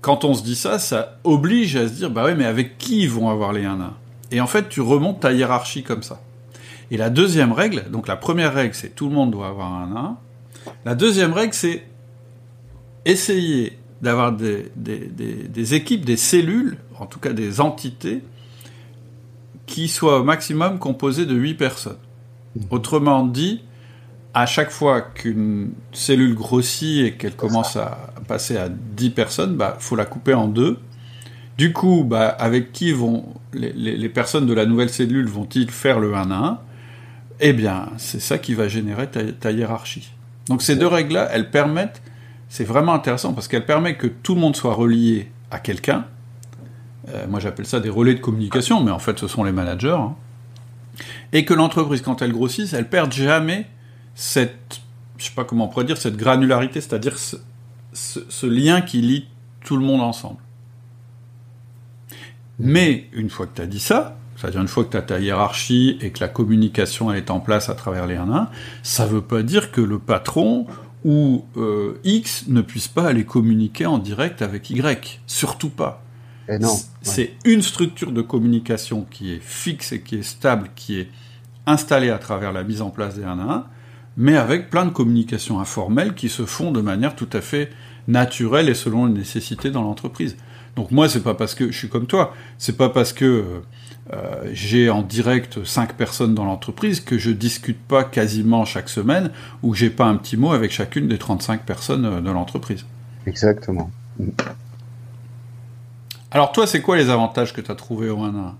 [0.00, 3.06] quand on se dit ça, ça oblige à se dire, bah ouais, mais avec qui
[3.06, 3.92] vont avoir les 1 à 1
[4.32, 6.20] Et en fait, tu remontes ta hiérarchie comme ça.
[6.90, 9.92] Et la deuxième règle, donc la première règle, c'est tout le monde doit avoir un
[9.92, 10.16] 1 à 1.
[10.84, 11.84] La deuxième règle, c'est
[13.04, 18.22] essayer d'avoir des, des, équipes, des cellules, en tout cas des entités,
[19.66, 21.98] qui soient au maximum composées de 8 personnes.
[22.56, 22.60] Mmh.
[22.70, 23.62] Autrement dit,
[24.34, 29.76] à chaque fois qu'une cellule grossit et qu'elle commence à passer à 10 personnes, bah
[29.80, 30.78] faut la couper en deux.
[31.56, 36.14] Du coup, bah, avec qui vont les, personnes de la nouvelle cellule vont-ils faire le
[36.14, 36.60] 1 à 1
[37.40, 40.12] Eh bien, c'est ça qui va générer ta, hiérarchie.
[40.48, 42.02] Donc ces deux règles-là, elles permettent,
[42.48, 46.06] c'est vraiment intéressant parce qu'elles permettent que tout le monde soit relié à quelqu'un.
[47.08, 49.96] Euh, moi, j'appelle ça des relais de communication, mais en fait, ce sont les managers.
[49.98, 50.14] Hein.
[51.32, 53.66] Et que l'entreprise, quand elle grossit, elle perd jamais
[54.14, 54.80] cette,
[55.16, 59.28] je sais pas comment on pourrait dire, cette granularité, c'est-à-dire ce, lien qui lie
[59.64, 60.40] tout le monde ensemble.
[62.58, 65.18] Mais une fois que tu as dit ça, c'est-à-dire une fois que tu as ta
[65.18, 68.48] hiérarchie et que la communication est en place à travers les 1 1,
[68.84, 70.66] ça ne veut pas dire que le patron
[71.04, 75.20] ou euh, X ne puisse pas aller communiquer en direct avec Y.
[75.26, 76.02] Surtout pas.
[76.48, 76.74] Et non.
[77.02, 81.08] C'est une structure de communication qui est fixe et qui est stable, qui est
[81.66, 83.66] installée à travers la mise en place des 1 1,
[84.16, 87.70] mais avec plein de communications informelles qui se font de manière tout à fait
[88.06, 90.36] naturelle et selon les nécessités dans l'entreprise.
[90.76, 93.62] Donc moi, c'est pas parce que je suis comme toi, c'est pas parce que
[94.12, 99.30] euh, j'ai en direct cinq personnes dans l'entreprise que je discute pas quasiment chaque semaine
[99.62, 102.86] ou que j'ai pas un petit mot avec chacune des 35 personnes euh, de l'entreprise.
[103.26, 103.90] Exactement.
[106.30, 108.54] Alors toi, c'est quoi les avantages que tu as trouvés au 1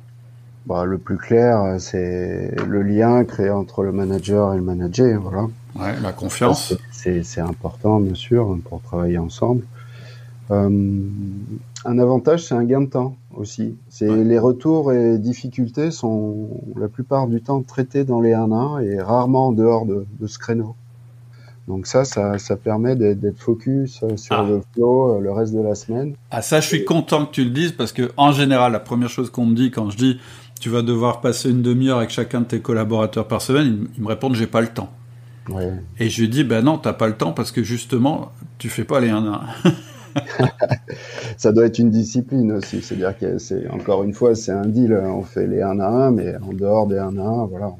[0.66, 5.46] bah, le plus clair, c'est le lien créé entre le manager et le manager, voilà.
[5.74, 6.74] Ouais, la confiance.
[6.90, 9.62] C'est important, bien sûr, pour travailler ensemble.
[10.50, 10.68] Euh,
[11.86, 13.76] un avantage, c'est un gain de temps aussi.
[13.88, 19.00] C'est les retours et difficultés sont la plupart du temps traités dans les 1-1 et
[19.00, 20.74] rarement en dehors de, de ce créneau.
[21.68, 24.46] Donc ça, ça, ça permet d'être focus euh, sur ah.
[24.48, 26.14] le flow euh, le reste de la semaine.
[26.30, 29.10] Ah ça, je suis content que tu le dises parce que en général, la première
[29.10, 30.18] chose qu'on me dit quand je dis
[30.60, 34.08] tu vas devoir passer une demi-heure avec chacun de tes collaborateurs par semaine, ils, me
[34.08, 34.90] répondent j'ai pas le temps.
[35.98, 38.84] Et je lui dis ben non, t'as pas le temps parce que justement, tu fais
[38.84, 39.40] pas les 1 1.
[41.36, 44.94] ça doit être une discipline aussi, c'est-à-dire que c'est encore une fois, c'est un deal,
[44.94, 47.72] on fait les 1 à 1, mais en dehors des 1 à 1, voilà,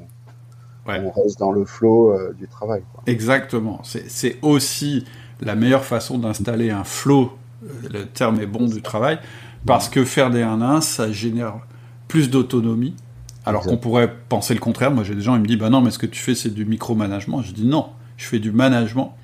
[0.87, 2.81] on, reste dans le flow euh, du travail.
[3.05, 5.05] Exactement, c'est aussi
[5.41, 7.31] la meilleure façon d'installer un flow,
[7.63, 9.19] euh, le terme est bon du travail,
[9.65, 11.59] parce que faire des 1 à 1, ça génère
[12.07, 12.95] plus d'autonomie.
[13.45, 14.91] Alors qu'on pourrait penser le contraire.
[14.91, 16.53] Moi, j'ai des gens, ils me disent, bah non, mais ce que tu fais, c'est
[16.53, 17.41] du micromanagement.
[17.41, 17.87] Je dis non,
[18.17, 19.15] je fais du management.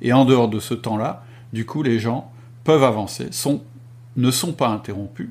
[0.00, 2.30] Et en dehors de ce temps-là, du coup, les gens
[2.66, 3.62] peuvent avancer, sont,
[4.16, 5.30] ne sont pas interrompus.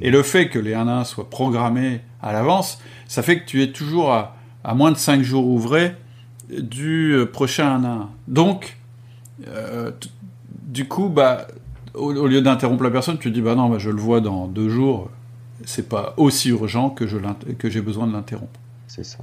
[0.00, 3.62] Et le fait que les 1 1 soient programmés à l'avance, ça fait que tu
[3.62, 5.94] es toujours à, moins de 5 jours ouvrés
[6.50, 8.08] du euh, prochain 1 1.
[8.28, 8.76] Donc,
[9.48, 9.90] euh,
[10.50, 11.46] du coup, bah,
[11.94, 14.68] au, lieu d'interrompre la personne, tu dis, bah non, bah, je le vois dans deux
[14.68, 15.10] jours,
[15.64, 17.06] c'est pas aussi urgent que
[17.70, 18.60] j'ai besoin de l'interrompre.
[18.88, 19.18] C'est ça.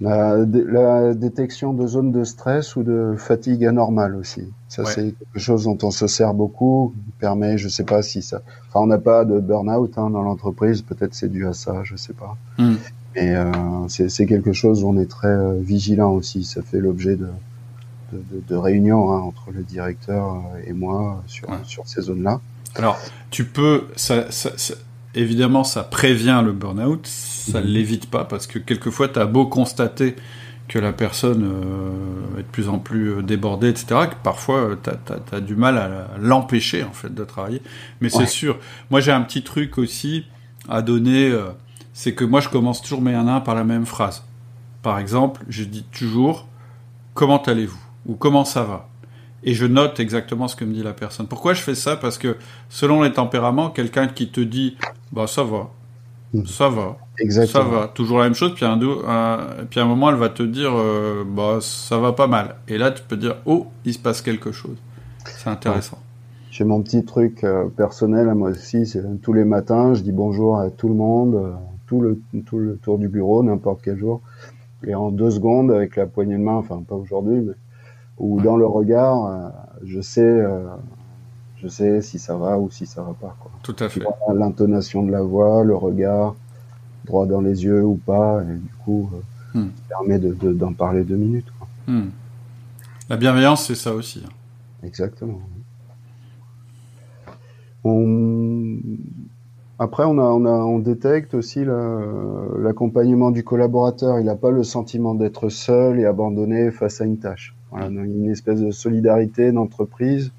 [0.00, 4.44] La, la, détection de zones de stress ou de fatigue anormale aussi.
[4.68, 8.42] Ça, c'est quelque chose dont on se sert beaucoup, permet, je sais pas si ça.
[8.68, 11.96] Enfin, on n'a pas de burn-out hein, dans l'entreprise, peut-être c'est dû à ça, je
[11.96, 12.36] sais pas.
[12.58, 12.76] Hmm.
[13.16, 16.44] Mais euh, c'est quelque chose où on est très euh, vigilant aussi.
[16.44, 17.26] Ça fait l'objet de,
[18.12, 22.40] de, de, de, réunions hein, entre le directeur euh, et moi sur, sur ces zones-là.
[22.76, 22.98] Alors,
[23.30, 24.50] tu peux, ça, ça,
[25.14, 27.06] évidemment, ça prévient le burn-out,
[27.48, 30.16] ça ne l'évite pas, parce que quelquefois, tu as beau constater
[30.68, 34.76] que la personne euh, est de plus en plus euh, débordée, etc., que parfois, euh,
[34.82, 37.62] tu as, du mal à l'empêcher, en fait, de travailler.
[38.00, 38.58] Mais c'est sûr.
[38.90, 40.26] Moi, j'ai un petit truc aussi
[40.68, 41.34] à donner,
[41.94, 44.24] c'est que moi, je commence toujours mes 1 par la même phrase.
[44.82, 46.46] Par exemple, je dis toujours
[47.14, 48.88] «Comment allez-vous» ou «Comment ça va?»
[49.42, 51.26] et je note exactement ce que me dit la personne.
[51.26, 51.96] Pourquoi je fais ça?
[51.96, 52.36] Parce que
[52.68, 54.76] selon les tempéraments, quelqu'un qui te dit
[55.12, 55.70] bah ça va.
[56.46, 57.64] Ça va, exactement.
[57.64, 58.78] ça va, toujours la même chose, puis un,
[59.70, 62.90] puis un moment elle va te dire euh, bah ça va pas mal, et là
[62.90, 64.76] tu peux dire oh il se passe quelque chose.
[65.24, 65.98] C'est intéressant.
[66.50, 70.12] J'ai mon petit truc euh, personnel à moi aussi, c'est tous les matins je dis
[70.12, 71.52] bonjour à tout le monde, euh,
[71.86, 74.20] tout le tout le tour du bureau, n'importe quel jour.
[74.86, 77.54] et en deux secondes avec la poignée de main, enfin pas aujourd'hui, mais
[78.18, 79.52] ou dans le regard,
[79.84, 80.44] je sais,
[81.62, 83.36] je sais si ça va ou si ça va pas.
[83.40, 83.50] Quoi.
[83.62, 84.02] Tout à fait.
[84.32, 86.34] L'intonation de la voix, le regard,
[87.04, 89.10] droit dans les yeux ou pas, et du coup,
[89.54, 89.70] euh, hmm.
[89.76, 91.50] ça permet d'en de, d'en parler deux minutes.
[91.58, 91.68] Quoi.
[91.86, 92.10] Hmm.
[93.08, 94.22] La bienveillance, c'est ça aussi.
[94.24, 94.30] Hein.
[94.82, 95.40] Exactement.
[97.84, 98.76] On...
[99.80, 104.18] Après, on, a, on, a, on détecte aussi l'accompagnement du collaborateur.
[104.18, 107.54] Il n'a pas le sentiment d'être seul et abandonné face à une tâche.
[107.70, 110.32] Voilà, une espèce de solidarité d'entreprise.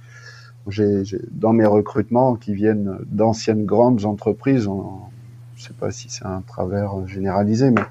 [0.69, 6.25] J'ai, dans mes recrutements qui viennent d'anciennes grandes entreprises, je ne sais pas si c'est
[6.25, 7.81] un travers généralisé, mais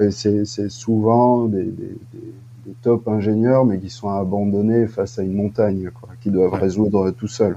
[0.00, 1.96] euh, c'est, souvent des, des,
[2.64, 7.10] des, top ingénieurs, mais qui sont abandonnés face à une montagne, quoi, qui doivent résoudre
[7.12, 7.56] tout seuls.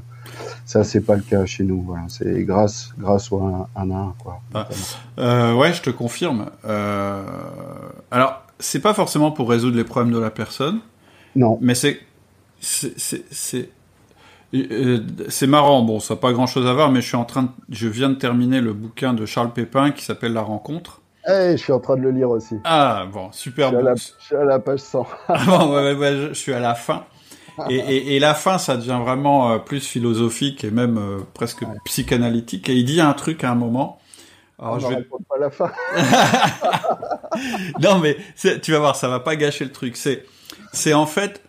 [0.66, 1.82] Ça, c'est pas le cas chez nous.
[1.82, 2.04] Voilà.
[2.10, 4.14] C'est grâce, grâce au un à un.
[4.20, 4.68] Quoi, ah.
[5.18, 6.46] euh, ouais, je te confirme.
[6.66, 7.24] Euh,
[8.12, 10.80] alors, c'est pas forcément pour résoudre les problèmes de la personne.
[11.36, 11.58] Non.
[11.62, 12.00] Mais c'est
[12.60, 13.70] c'est
[14.54, 15.82] euh, c'est marrant.
[15.84, 18.10] Bon, ça n'a pas grand-chose à voir, mais je suis en train, de, je viens
[18.10, 21.02] de terminer le bouquin de Charles Pépin qui s'appelle La Rencontre.
[21.28, 22.56] Eh, je suis en train de le lire aussi.
[22.64, 23.72] Ah bon, super.
[23.72, 25.08] Je suis, à la, page 100.
[25.28, 27.06] ah bon, ouais, ouais, je suis à la fin.
[27.70, 31.66] Et, et, et, la fin, ça devient vraiment euh, plus philosophique et même euh, presque
[31.84, 32.70] psychanalytique.
[32.70, 34.00] Et il dit un truc à un moment.
[34.58, 35.72] Alors, On je vais pas la fin.
[37.82, 38.18] non, mais
[38.62, 39.98] tu vas voir, ça va pas gâcher le truc.
[39.98, 40.26] C'est
[40.72, 41.44] c'est en fait,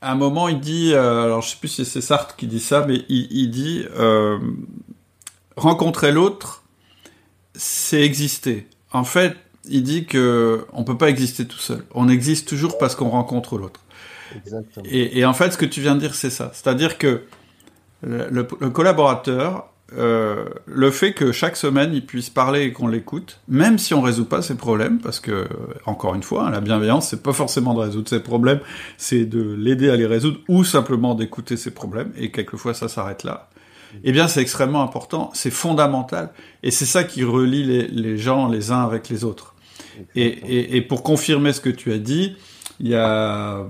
[0.00, 2.60] à un moment, il dit, euh, alors je sais plus si c'est Sartre qui dit
[2.60, 4.38] ça, mais il, il dit, euh,
[5.56, 6.64] rencontrer l'autre,
[7.54, 8.68] c'est exister.
[8.92, 9.36] En fait,
[9.68, 11.84] il dit que on peut pas exister tout seul.
[11.94, 13.80] On existe toujours parce qu'on rencontre l'autre.
[14.84, 16.50] Et, et, en fait, ce que tu viens de dire, c'est ça.
[16.52, 17.24] C'est-à-dire que
[18.02, 22.88] le, le, le collaborateur, euh, le fait que chaque semaine il puisse parler et qu'on
[22.88, 25.46] l'écoute, même si on résout pas ses problèmes, parce que
[25.84, 28.60] encore une fois, hein, la bienveillance c'est pas forcément de résoudre ses problèmes,
[28.96, 32.12] c'est de l'aider à les résoudre ou simplement d'écouter ses problèmes.
[32.16, 33.48] Et quelquefois ça s'arrête là.
[34.04, 36.30] Eh bien, c'est extrêmement important, c'est fondamental,
[36.62, 39.54] et c'est ça qui relie les, les, gens les uns avec les autres.
[40.14, 42.36] Et, et, et, pour confirmer ce que tu as dit,
[42.80, 43.64] il y a,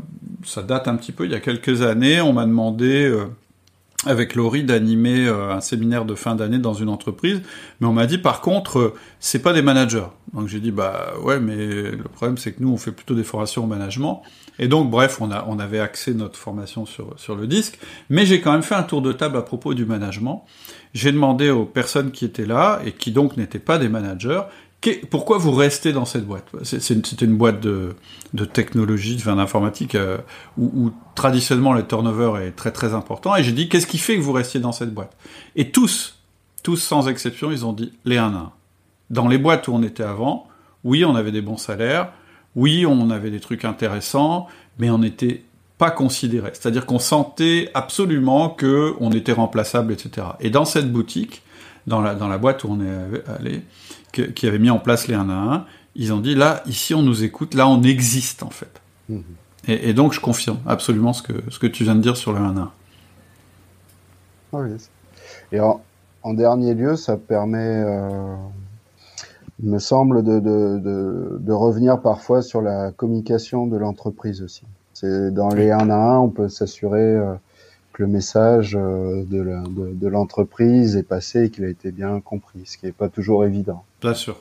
[0.44, 3.26] ça date un petit peu, il y a quelques années, on m'a demandé euh,
[4.06, 7.42] avec Laurie d'animer euh, un séminaire de fin d'année dans une entreprise,
[7.80, 10.06] mais on m'a dit par contre euh, c'est pas des managers.
[10.32, 13.24] Donc j'ai dit bah ouais mais le problème c'est que nous on fait plutôt des
[13.24, 14.22] formations au management
[14.58, 17.78] et donc bref on avait axé notre formation sur sur le disque,
[18.08, 20.44] mais j'ai quand même fait un tour de table à propos du management.
[20.94, 24.40] J'ai demandé aux personnes qui étaient là et qui donc n'étaient pas des managers
[25.10, 26.48] pourquoi vous restez dans cette boîte?
[26.62, 27.94] C'est une boîte de,
[28.34, 30.18] de technologie, enfin d'informatique, euh,
[30.58, 33.34] où, traditionnellement le turnover est très très important.
[33.36, 35.16] Et j'ai dit, qu'est-ce qui fait que vous restiez dans cette boîte?
[35.54, 36.18] Et tous,
[36.62, 38.52] tous sans exception, ils ont dit les 1 à 1.
[39.10, 40.48] Dans les boîtes où on était avant,
[40.84, 42.12] oui, on avait des bons salaires,
[42.54, 44.46] oui, on avait des trucs intéressants,
[44.78, 45.42] mais on n'était
[45.78, 46.50] pas considéré.
[46.54, 50.28] C'est-à-dire qu'on sentait absolument que on était remplaçable, etc.
[50.40, 51.42] Et dans cette boutique,
[51.86, 53.62] dans la, dans la boîte où on est allé,
[54.22, 57.02] qui avait mis en place les 1 à 1, ils ont dit là, ici on
[57.02, 58.80] nous écoute, là on existe en fait.
[59.08, 59.20] Mmh.
[59.68, 62.32] Et, et, donc je confirme absolument ce que, ce que tu viens de dire sur
[62.32, 62.70] le 1 à 1.
[64.52, 64.76] Oui.
[65.52, 65.80] Et en,
[66.22, 68.36] en, dernier lieu, ça permet, euh,
[69.62, 74.62] il me semble, de, de, de, de, revenir parfois sur la communication de l'entreprise aussi.
[74.92, 77.34] C'est dans les 1 à 1, on peut s'assurer euh,
[77.92, 82.78] que le message euh, de l'entreprise est passé et qu'il a été bien compris, ce
[82.78, 83.84] qui n'est pas toujours évident.
[84.06, 84.36] Bien sûr.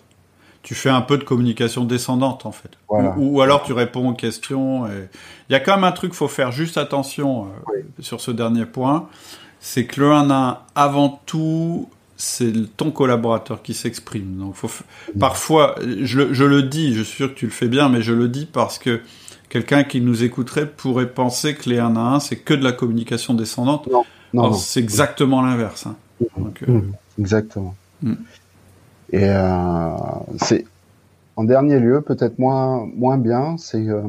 [0.61, 2.71] Tu fais un peu de communication descendante en fait.
[2.89, 4.87] Ou, alors tu réponds aux questions.
[4.87, 5.09] Et...
[5.49, 8.65] Il y a quand même un truc, faut faire juste attention euh, sur ce dernier
[8.65, 9.07] point.
[9.59, 14.37] C'est que le 1 à 1, avant tout, c'est ton collaborateur qui s'exprime.
[14.37, 14.69] Donc faut
[15.19, 18.13] parfois, je, je, le dis, je suis sûr que tu le fais bien, mais je
[18.13, 19.01] le dis parce que
[19.49, 22.71] quelqu'un qui nous écouterait pourrait penser que les 1 à 1, c'est que de la
[22.71, 23.87] communication descendante.
[23.91, 24.03] Non,
[24.33, 25.87] non, c'est exactement l'inverse.
[25.87, 25.95] Hein.
[26.37, 26.47] Mmh.
[26.69, 26.93] Euh, mmh.
[27.19, 27.75] Exactement.
[28.01, 28.13] Mmh.
[29.11, 29.95] Et euh,
[30.41, 30.65] c'est
[31.35, 34.01] en dernier lieu, peut-être moins moins bien, c'est euh,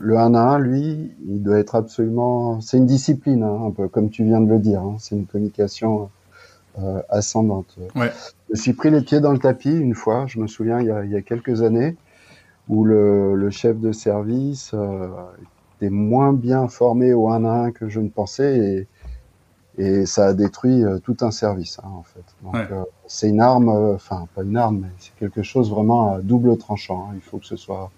[0.00, 2.60] le 1 à 1, lui, il doit être absolument.
[2.60, 4.80] C'est une discipline, hein, un peu comme tu viens de le dire.
[4.80, 6.10] Hein, c'est une communication
[6.78, 7.76] euh, ascendante.
[7.94, 8.10] Ouais.
[8.48, 10.26] Je me suis pris les pieds dans le tapis une fois.
[10.26, 11.96] Je me souviens, il y a, il y a quelques années,
[12.68, 15.08] où le, le chef de service euh,
[15.76, 18.86] était moins bien formé au 1 à 1 que je ne pensais et
[19.78, 22.24] et ça a détruit euh, tout un service hein, en fait.
[22.42, 26.14] Donc euh, c'est une arme, euh, enfin pas une arme, mais c'est quelque chose vraiment
[26.14, 27.08] à double tranchant.
[27.08, 27.14] Hein.
[27.14, 27.90] Il faut que ce soit,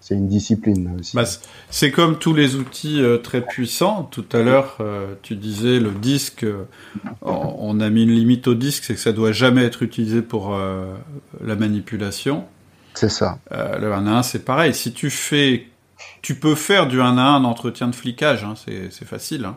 [0.00, 1.14] c'est une discipline aussi.
[1.14, 1.24] Bah,
[1.68, 4.04] c'est comme tous les outils très puissants.
[4.04, 4.78] Tout à l'heure,
[5.22, 6.44] tu disais le disque,
[7.22, 10.54] on a mis une limite au disque, c'est que ça doit jamais être utilisé pour
[11.40, 12.44] la manipulation.
[12.92, 13.38] C'est ça.
[13.50, 14.74] Le 1 à 1, c'est pareil.
[14.74, 15.68] Si tu fais,
[16.20, 19.46] tu peux faire du 1 à 1 un entretien de flicage, hein, c'est facile.
[19.46, 19.56] Hein.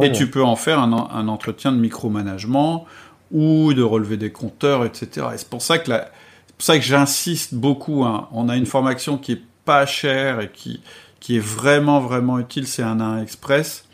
[0.00, 2.86] Et tu peux en faire un, un entretien de micromanagement
[3.30, 5.26] ou de relever des compteurs, etc.
[5.34, 6.10] Et c'est pour ça que la, pour
[6.58, 8.04] ça que j'insiste beaucoup.
[8.04, 8.28] hein.
[8.32, 10.80] On a une formation qui est pas chère et qui
[11.20, 13.84] qui est vraiment vraiment utile, c'est un 1 express.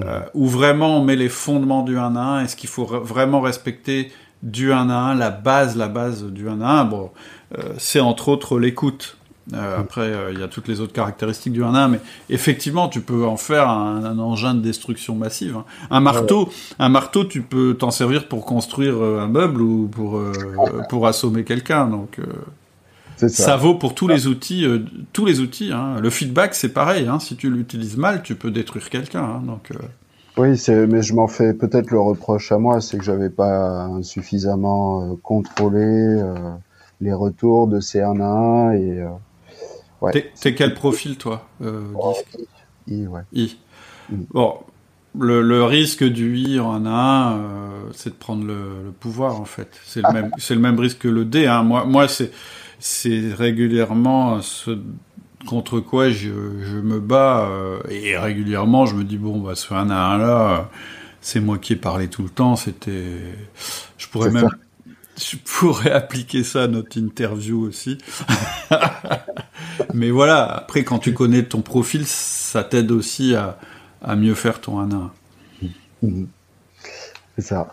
[0.00, 3.40] Euh, où vraiment on met les fondements du 1 à 1, est-ce qu'il faut vraiment
[3.40, 4.12] respecter
[4.42, 7.10] du 1 à 1, la base, la base du 1 à 1, bon,
[7.58, 9.18] euh, c'est entre autres l'écoute.
[9.54, 12.00] Euh, après, euh, il y a toutes les autres caractéristiques du 1 à 1, mais
[12.28, 15.56] effectivement, tu peux en faire un, un engin de destruction massive.
[15.56, 15.64] hein.
[15.90, 16.48] Un marteau,
[16.78, 20.20] un marteau, tu peux t'en servir pour construire euh, un meuble ou pour
[20.88, 21.86] pour assommer quelqu'un.
[21.86, 22.18] Donc,
[23.16, 23.28] ça.
[23.28, 23.56] ça.
[23.56, 24.66] vaut pour tous les outils,
[25.12, 25.72] tous les outils.
[25.72, 26.00] hein.
[26.00, 27.06] Le feedback, c'est pareil.
[27.08, 27.18] Hein.
[27.18, 29.40] Si tu l'utilises mal, tu peux détruire quelqu'un.
[29.44, 29.70] Donc,
[30.36, 30.50] Oui,
[30.88, 36.22] mais je m'en fais peut-être le reproche à moi, c'est que j'avais pas suffisamment contrôlé
[37.00, 39.04] les retours de ces 1 à 1 et
[40.00, 40.12] ouais.
[40.12, 42.48] t'es t'es quel profil, toi, euh, Oh, Guy
[42.88, 43.22] I, ouais.
[43.32, 43.58] I.
[44.10, 44.24] Mm.
[44.30, 44.58] Bon,
[45.18, 48.92] le, le risque du I en 1 à 1, euh, c'est de prendre le, le
[48.92, 49.80] pouvoir en fait.
[49.84, 51.46] C'est le même, c'est le même risque que le D.
[51.46, 51.62] Hein.
[51.64, 52.30] Moi, moi, c'est,
[52.78, 54.78] c'est régulièrement ce
[55.46, 56.30] contre quoi je,
[56.62, 60.18] je me bats euh, et régulièrement je me dis bon bah ce 1 à 1
[60.18, 60.70] là,
[61.20, 62.56] c'est moi qui ai parlé tout le temps.
[62.56, 63.18] C'était,
[63.98, 64.56] je pourrais C'est même, ça.
[65.20, 67.98] Je pourrais appliquer ça à notre interview aussi.
[69.94, 73.58] Mais voilà, après quand tu connais ton profil, ça t'aide aussi à,
[74.02, 75.10] à mieux faire ton 1 à 1.
[76.02, 76.28] Mhm.
[77.36, 77.72] C'est ça.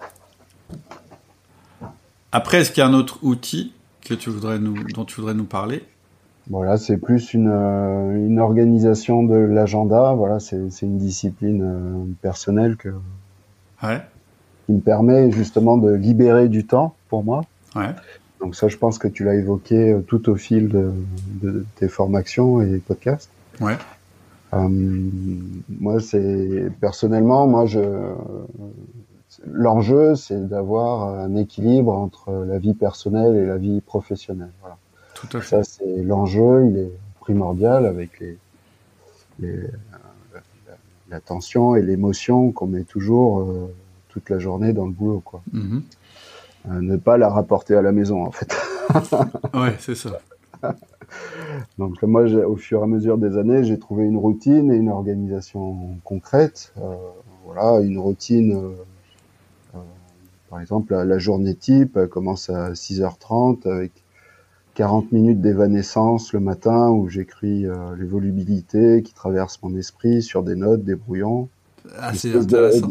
[2.31, 5.33] Après, est-ce qu'il y a un autre outil que tu voudrais nous, dont tu voudrais
[5.33, 5.83] nous parler?
[6.49, 10.13] Voilà, c'est plus une, euh, une organisation de l'agenda.
[10.13, 12.89] Voilà, c'est, une discipline euh, personnelle que,
[13.83, 14.01] Ouais,
[14.65, 17.41] qui me permet justement de libérer du temps pour moi.
[17.75, 17.93] ouais,
[18.39, 20.91] Donc ça, je pense que tu l'as évoqué euh, tout au fil de,
[21.41, 23.29] de tes formations et podcasts.
[23.61, 23.77] ouais,
[24.53, 24.67] Euh,
[25.79, 27.81] moi, c'est personnellement, moi, je
[29.45, 34.51] l'enjeu, c'est d'avoir un équilibre entre la vie personnelle et la vie professionnelle.
[34.61, 34.77] Voilà.
[35.15, 35.47] tout à fait.
[35.47, 36.67] Ça, c'est l'enjeu.
[36.69, 38.37] Il est primordial avec les,
[39.39, 39.67] les euh,
[40.33, 40.77] la-
[41.09, 43.73] l'attention et l'émotion qu'on met toujours euh,
[44.09, 45.41] toute la journée dans le boulot, quoi.
[45.51, 45.77] Mhm.
[45.77, 45.81] Euh,
[46.67, 48.55] ne pas la rapporter à la maison, en fait.
[49.53, 50.19] Ouais, c'est ça.
[51.77, 54.89] Donc moi, au fur et à mesure des années, j'ai trouvé une routine et une
[54.89, 56.73] organisation concrète.
[56.77, 56.95] Euh,
[57.45, 58.53] voilà, une routine.
[58.55, 58.69] euh,
[59.75, 59.79] euh,
[60.49, 63.91] par exemple, la, la journée type commence à 6h30 avec
[64.75, 70.43] 40 minutes d'évanescence le matin où j'écris euh, les volubilités qui traversent mon esprit sur
[70.43, 71.49] des notes, des brouillons.
[71.97, 72.87] Ah, c'est Espèce de- intéressant.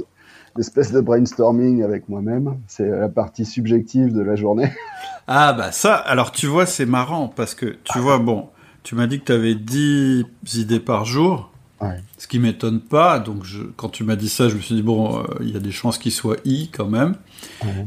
[0.57, 2.57] L'espèce de brainstorming avec moi-même.
[2.67, 4.71] C'est la partie subjective de la journée.
[5.29, 8.47] Ah bah ça, alors tu vois, c'est marrant parce que tu vois, bon,
[8.85, 11.51] tu m'as dit que tu avais 10 idées par jour,
[11.81, 12.01] Ouais.
[12.17, 13.19] ce qui m'étonne pas.
[13.19, 15.57] Donc je, quand tu m'as dit ça, je me suis dit, bon, euh, il y
[15.57, 17.17] a des chances qu'il soit I quand même.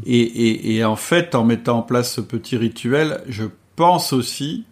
[0.05, 3.45] Et, et, et en fait, en mettant en place ce petit rituel, je
[3.78, 4.65] pense aussi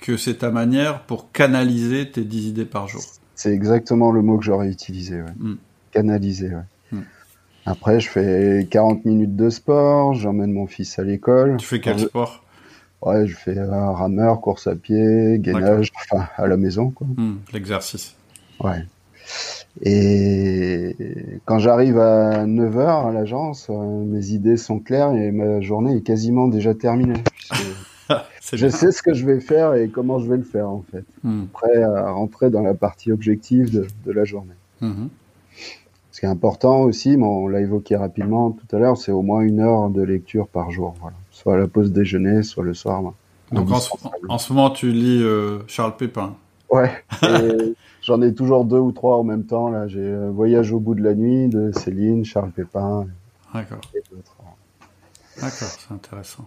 [0.00, 3.02] que c'est ta manière pour canaliser tes 10 idées par jour.
[3.34, 5.16] C'est exactement le mot que j'aurais utilisé.
[5.16, 5.34] Ouais.
[5.38, 5.56] Mm.
[5.92, 6.48] Canaliser.
[6.48, 6.62] Ouais.
[7.66, 11.56] Après, je fais 40 minutes de sport, j'emmène mon fils à l'école.
[11.58, 12.44] Tu fais quel sport?
[13.02, 17.06] Ouais, je fais un rameur, course à pied, gainage, enfin à la maison, quoi.
[17.16, 18.14] Hmm, L'exercice.
[18.60, 18.84] Ouais.
[19.82, 20.96] Et
[21.44, 26.00] quand j'arrive à 9h à l'agence, euh, mes idées sont claires et ma journée est
[26.02, 27.22] quasiment déjà terminée.
[28.52, 31.04] Je, sais ce que je vais faire et comment je vais le faire, en fait.
[31.24, 34.54] Hmm, Prêt à rentrer dans la partie objective de, de la journée.
[34.80, 35.08] mhm.
[36.16, 39.20] Ce qui est important aussi, mais on l'a évoqué rapidement tout à l'heure, c'est au
[39.20, 40.94] moins une heure de lecture par jour.
[41.02, 41.14] Voilà.
[41.30, 43.02] Soit à la pause déjeuner, soit le soir.
[43.52, 43.90] Donc en ce,
[44.26, 46.34] en ce moment, tu lis euh, Charles Pépin.
[46.70, 46.90] Ouais.
[48.02, 49.68] J'en ai toujours deux ou trois en même temps.
[49.68, 53.06] Là, j'ai euh, Voyage au bout de la nuit de Céline, Charles Pépin
[53.52, 54.36] D'accord, et d'autres.
[55.36, 56.46] d'accord, c'est intéressant.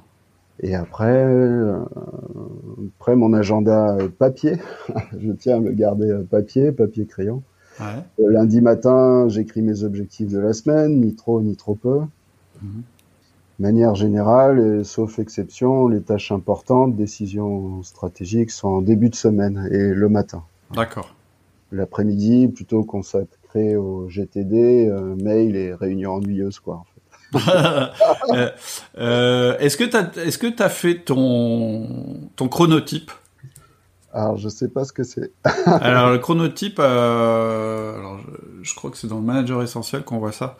[0.62, 1.78] Et après, euh,
[3.00, 4.58] après mon agenda papier,
[5.20, 7.44] je tiens à le garder papier, papier crayon.
[7.80, 8.04] Ouais.
[8.18, 12.02] Le lundi matin, j'écris mes objectifs de la semaine, ni trop ni trop peu.
[12.62, 12.84] Mhm.
[13.60, 19.68] Manière générale, et sauf exception, les tâches importantes, décisions stratégiques sont en début de semaine
[19.72, 20.44] et le matin.
[20.74, 21.14] D'accord.
[21.72, 26.76] L'après-midi, plutôt consacré au GTD, euh, mail et réunions ennuyeuses, quoi.
[26.76, 27.00] En fait.
[28.32, 28.50] Euh,
[28.98, 33.12] euh, est-ce que t'as, est-ce que t'as fait ton ton chronotype?
[34.14, 35.32] Alors, je sais pas ce que c'est.
[35.66, 40.20] Alors le chronotype, euh, alors je, je crois que c'est dans le manager essentiel qu'on
[40.20, 40.58] voit ça.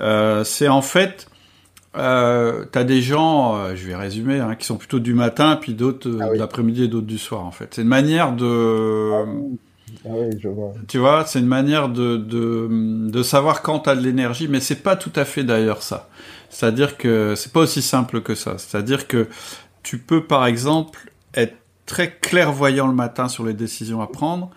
[0.00, 1.28] Euh, c'est en fait
[1.96, 5.74] euh, t'as des gens, euh, je vais résumer, hein, qui sont plutôt du matin, puis
[5.74, 6.34] d'autres Ah oui.
[6.34, 7.74] de l'après-midi et d'autres du soir, en fait.
[7.74, 9.10] C'est une manière de...
[10.04, 10.72] Ah oui, je vois.
[10.86, 12.68] Tu vois, c'est une manière de, de,
[13.10, 16.08] de savoir quand t'as de l'énergie, mais c'est pas tout à fait d'ailleurs ça.
[16.48, 18.56] C'est-à-dire que c'est pas aussi simple que ça.
[18.58, 19.26] C'est-à-dire que
[19.82, 21.56] tu peux, par exemple, être
[21.90, 24.50] très clairvoyant le matin sur les décisions à prendre,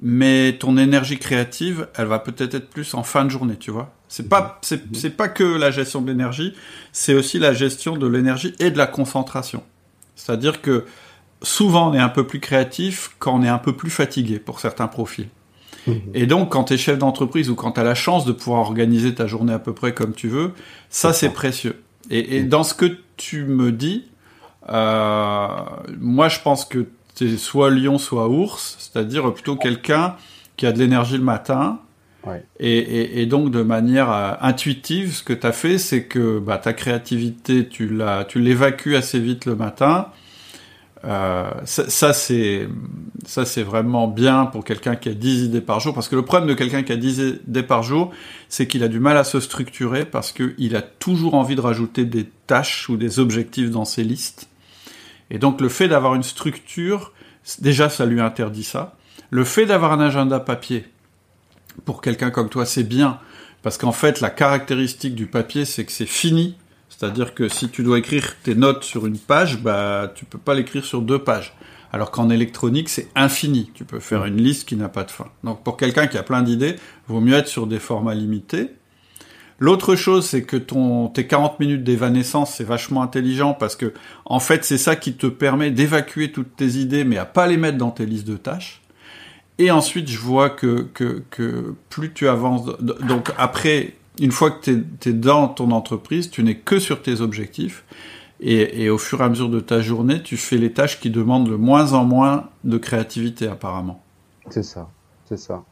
[0.00, 3.92] mais ton énergie créative, elle va peut-être être plus en fin de journée, tu vois.
[4.06, 6.54] C'est pas, c'est, c'est pas que la gestion de l'énergie,
[6.92, 9.64] c'est aussi la gestion de l'énergie et de la concentration.
[10.14, 10.84] C'est-à-dire que
[11.42, 14.60] souvent on est un peu plus créatif quand on est un peu plus fatigué pour
[14.60, 15.28] certains profils.
[16.14, 18.60] Et donc, quand tu es chef d'entreprise ou quand tu as la chance de pouvoir
[18.60, 20.52] organiser ta journée à peu près comme tu veux,
[20.88, 21.80] ça c'est précieux.
[22.10, 24.04] Et, et dans ce que tu me dis,
[24.68, 26.86] moi je pense que
[27.16, 30.16] tu es soit lion, soit ours, c'est-à-dire plutôt quelqu'un
[30.56, 31.80] qui a de l'énergie le matin.
[32.26, 32.44] Ouais.
[32.58, 36.38] Et, et, et donc de manière euh, intuitive, ce que tu as fait, c'est que
[36.38, 40.08] bah, ta créativité, tu l'as, tu l'évacues assez vite le matin.
[41.04, 42.68] Euh, ça, ça, c'est
[43.26, 46.22] ça c'est vraiment bien pour quelqu'un qui a 10 idées par jour parce que le
[46.22, 48.12] problème de quelqu'un qui a 10 idées par jour
[48.48, 52.06] c'est qu'il a du mal à se structurer parce qu'il a toujours envie de rajouter
[52.06, 54.48] des tâches ou des objectifs dans ses listes
[55.30, 57.12] et donc le fait d'avoir une structure
[57.60, 58.96] déjà ça lui interdit ça
[59.30, 60.84] le fait d'avoir un agenda papier
[61.84, 63.18] pour quelqu'un comme toi c'est bien
[63.62, 66.56] parce qu'en fait la caractéristique du papier c'est que c'est fini
[66.98, 70.54] c'est-à-dire que si tu dois écrire tes notes sur une page, bah tu peux pas
[70.54, 71.54] l'écrire sur deux pages.
[71.92, 73.70] Alors qu'en électronique, c'est infini.
[73.74, 75.28] Tu peux faire une liste qui n'a pas de fin.
[75.44, 76.76] Donc pour quelqu'un qui a plein d'idées,
[77.08, 78.70] vaut mieux être sur des formats limités.
[79.58, 83.94] L'autre chose, c'est que ton tes 40 minutes d'évanescence, c'est vachement intelligent parce que
[84.26, 87.56] en fait, c'est ça qui te permet d'évacuer toutes tes idées, mais à pas les
[87.56, 88.82] mettre dans tes listes de tâches.
[89.58, 94.70] Et ensuite, je vois que que, que plus tu avances, donc après une fois que
[95.00, 97.84] tu es, dans ton entreprise, tu n'es que sur tes objectifs.
[98.40, 101.08] Et, et, au fur et à mesure de ta journée, tu fais les tâches qui
[101.08, 104.02] demandent de moins en moins de créativité, apparemment.
[104.50, 104.90] C'est ça,
[105.24, 105.64] c'est ça.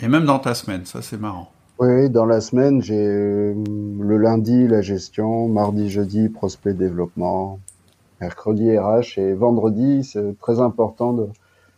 [0.00, 1.52] Et même dans ta semaine, ça c'est marrant.
[1.80, 3.54] Oui, dans la semaine, j'ai euh,
[4.00, 7.58] le lundi la gestion, mardi, jeudi prospect développement,
[8.20, 11.28] mercredi RH et vendredi, c'est très important de,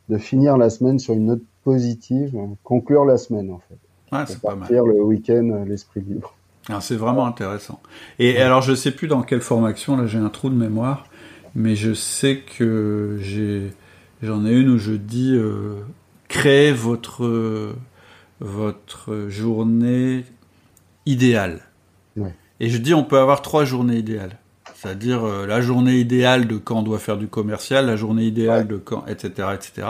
[0.08, 4.16] de finir la semaine sur une note positive, conclure la semaine en fait.
[4.16, 4.68] Ouais, c'est pas mal.
[4.72, 6.34] le week-end l'esprit libre.
[6.68, 7.80] Ah, c'est vraiment intéressant.
[8.18, 11.06] Et alors, je sais plus dans quelle formation, là j'ai un trou de mémoire,
[11.54, 13.70] mais je sais que j'ai,
[14.20, 15.76] j'en ai une où je dis euh,
[16.26, 17.72] créez votre
[18.42, 20.24] votre journée
[21.06, 21.60] idéale.
[22.16, 22.34] Ouais.
[22.60, 24.38] Et je dis on peut avoir trois journées idéales.
[24.74, 28.62] C'est-à-dire euh, la journée idéale de quand on doit faire du commercial, la journée idéale
[28.62, 28.68] ouais.
[28.68, 29.88] de quand, etc., etc.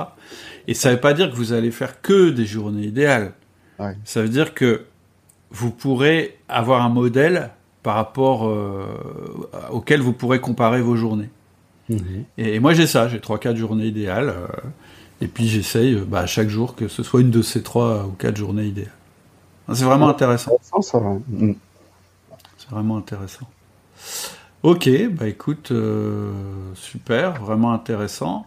[0.68, 3.32] Et ça ne veut pas dire que vous allez faire que des journées idéales.
[3.78, 3.96] Ouais.
[4.04, 4.84] Ça veut dire que
[5.50, 7.50] vous pourrez avoir un modèle
[7.82, 8.86] par rapport euh,
[9.70, 11.30] auquel vous pourrez comparer vos journées.
[11.88, 11.96] Mmh.
[12.38, 14.28] Et, et, moi j'ai ça, j'ai trois quatre journées idéales.
[14.28, 14.46] Euh,
[15.22, 18.36] et puis j'essaye bah, chaque jour que ce soit une de ces trois ou quatre
[18.36, 18.90] journées idéales.
[19.72, 20.58] C'est vraiment intéressant.
[21.28, 21.52] Mmh.
[22.58, 23.46] C'est vraiment intéressant.
[24.62, 26.30] Ok, bah écoute, euh,
[26.74, 28.44] super, vraiment intéressant.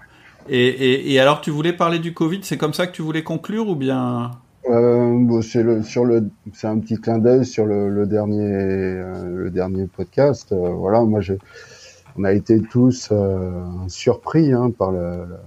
[0.48, 3.24] Et, et, et, alors tu voulais parler du Covid, c'est comme ça que tu voulais
[3.24, 4.32] conclure ou bien?
[4.70, 8.46] Euh, bon, c'est le sur le c'est un petit clin d'œil sur le, le dernier
[8.46, 10.54] euh, le dernier podcast.
[10.54, 11.34] Voilà, moi je
[12.18, 13.12] on a été tous
[13.88, 15.38] surpris hein, par le, le,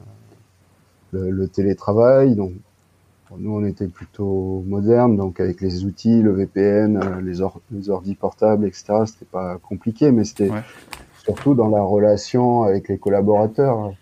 [1.12, 2.34] le, télétravail.
[2.34, 2.52] Donc
[3.36, 7.90] nous on était plutôt moderne, donc avec les outils, le VPN, euh, les, or, les
[7.90, 9.04] ordi portables, etc.
[9.06, 10.62] C'était pas compliqué, mais c'était ouais.
[11.22, 13.92] surtout dans la relation avec les collaborateurs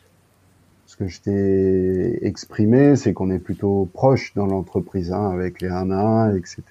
[0.87, 5.69] ce que je t'ai exprimé, c'est qu'on est plutôt proche dans l'entreprise, hein, avec les
[5.69, 6.63] 1 à 1, etc.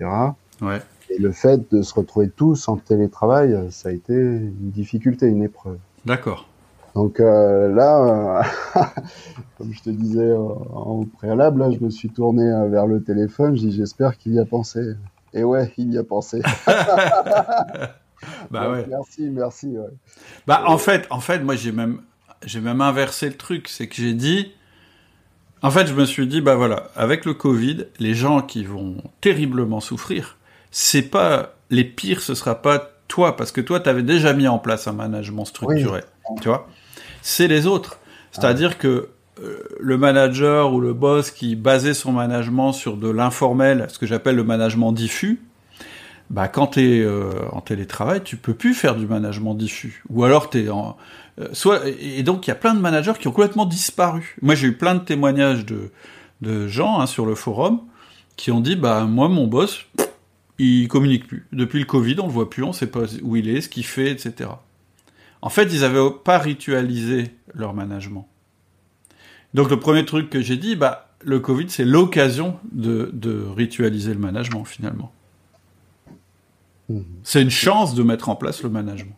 [0.61, 0.81] Ouais.
[1.09, 5.43] Et le fait de se retrouver tous en télétravail, ça a été une difficulté, une
[5.43, 5.77] épreuve.
[6.05, 6.47] D'accord.
[6.95, 8.81] Donc euh, là, euh,
[9.57, 13.67] comme je te disais en préalable, là, je me suis tourné vers le téléphone, je
[13.67, 14.79] dis j'espère qu'il y a pensé.
[15.33, 16.41] Et ouais, il y a pensé.
[18.49, 18.85] bah ouais.
[18.87, 19.67] Merci, merci.
[19.67, 19.89] Ouais.
[20.47, 21.99] Bah en fait, en fait, moi j'ai même
[22.45, 24.53] j'ai même inversé le truc, c'est que j'ai dit,
[25.61, 28.97] en fait, je me suis dit, bah voilà, avec le Covid, les gens qui vont
[29.21, 30.37] terriblement souffrir,
[30.71, 34.47] c'est pas les pires, ce sera pas toi, parce que toi, tu avais déjà mis
[34.47, 36.35] en place un management structuré, oui.
[36.41, 36.67] tu vois.
[37.27, 37.97] C'est les autres.
[38.31, 38.77] C'est-à-dire ah.
[38.79, 39.09] que
[39.41, 44.05] euh, le manager ou le boss qui basait son management sur de l'informel, ce que
[44.05, 45.41] j'appelle le management diffus,
[46.29, 50.03] bah quand tu es euh, en télétravail, tu peux plus faire du management diffus.
[50.11, 50.97] Ou alors tu es en
[51.41, 54.37] euh, soit et donc il y a plein de managers qui ont complètement disparu.
[54.43, 55.89] Moi j'ai eu plein de témoignages de
[56.41, 57.79] de gens hein, sur le forum
[58.35, 59.87] qui ont dit bah moi mon boss
[60.59, 61.47] il communique plus.
[61.51, 63.85] Depuis le Covid, on le voit plus, on sait pas où il est, ce qu'il
[63.85, 64.51] fait, etc.
[65.45, 68.27] En fait, ils avaient pas ritualisé leur management.
[69.53, 74.19] Donc le premier truc que j'ai dit, bah le Covid, c'est l'occasion de, ritualiser le
[74.19, 75.11] management finalement.
[76.89, 77.03] Mhm.
[77.21, 79.15] C'est une chance de mettre en place le management.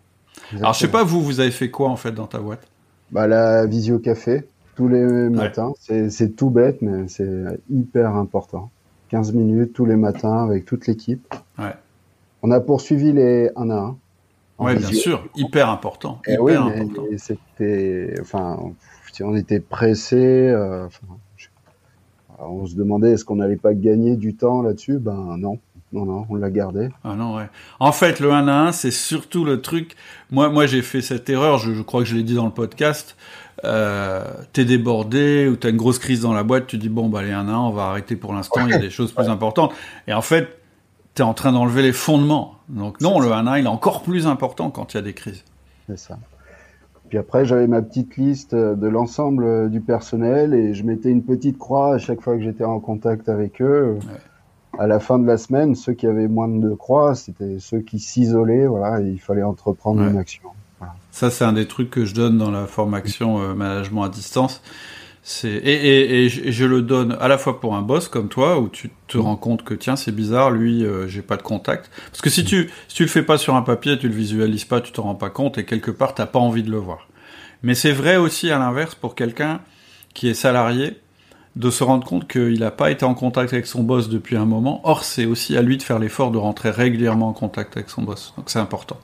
[0.57, 2.67] Alors je sais pas vous, vous avez fait quoi en fait dans ta boîte?
[3.11, 5.71] Bah la visio café tous les matins.
[5.79, 8.69] C'est tout bête, mais c'est hyper important.
[9.11, 11.33] 15 minutes tous les matins avec toute l'équipe.
[11.57, 11.73] Ouais.
[12.43, 13.97] On a poursuivi les 1 à 1.
[14.59, 16.19] Oui, bien sûr, hyper important.
[16.27, 16.53] Et eh oui,
[17.17, 18.57] c'était, enfin,
[19.21, 20.17] on était pressé.
[20.17, 20.87] Euh,
[22.39, 24.99] on se demandait est-ce qu'on n'allait pas gagner du temps là-dessus?
[24.99, 25.59] Ben non,
[25.91, 26.89] non, non, on l'a gardé.
[27.03, 27.49] Ah non, ouais.
[27.79, 29.95] En fait, le 1 à 1, c'est surtout le truc.
[30.31, 31.59] Moi, moi, j'ai fait cette erreur.
[31.59, 33.15] Je, je crois que je l'ai dit dans le podcast
[33.63, 37.23] euh, t'es débordé ou t'as une grosse crise dans la boîte, tu dis bon bah
[37.23, 39.73] les 1 1, on va arrêter pour l'instant, il y a des choses plus importantes.
[40.07, 40.56] Et en fait,
[41.17, 42.55] t'es en train d'enlever les fondements.
[42.69, 45.13] Donc non, le 1 1, il est encore plus important quand il y a des
[45.13, 45.43] crises.
[45.87, 46.19] C'est ça.
[47.09, 51.57] Puis après, j'avais ma petite liste de l'ensemble du personnel et je mettais une petite
[51.57, 53.97] croix à chaque fois que j'étais en contact avec eux.
[54.77, 57.97] À la fin de la semaine, ceux qui avaient moins de croix, c'était ceux qui
[57.99, 60.49] s'isolaient, voilà, et il fallait entreprendre une action.
[61.09, 64.61] Ça, c'est un des trucs que je donne dans la formation euh, management à distance.
[65.43, 68.69] Et, et, et, je, le donne à la fois pour un boss comme toi où
[68.69, 71.91] tu te rends compte que tiens c'est bizarre lui euh, j'ai pas de contact.
[72.09, 74.63] Parce que si tu si tu le fais pas sur un papier tu le visualises
[74.63, 77.09] pas tu t'en rends pas compte et quelque part t'as pas envie de le voir.
[77.61, 79.59] Mais c'est vrai aussi à l'inverse pour quelqu'un
[80.13, 80.97] qui est salarié
[81.57, 84.45] de se rendre compte qu'il n'a pas été en contact avec son boss depuis un
[84.45, 84.79] moment.
[84.85, 88.03] Or c'est aussi à lui de faire l'effort de rentrer régulièrement en contact avec son
[88.03, 88.33] boss.
[88.37, 88.97] Donc c'est important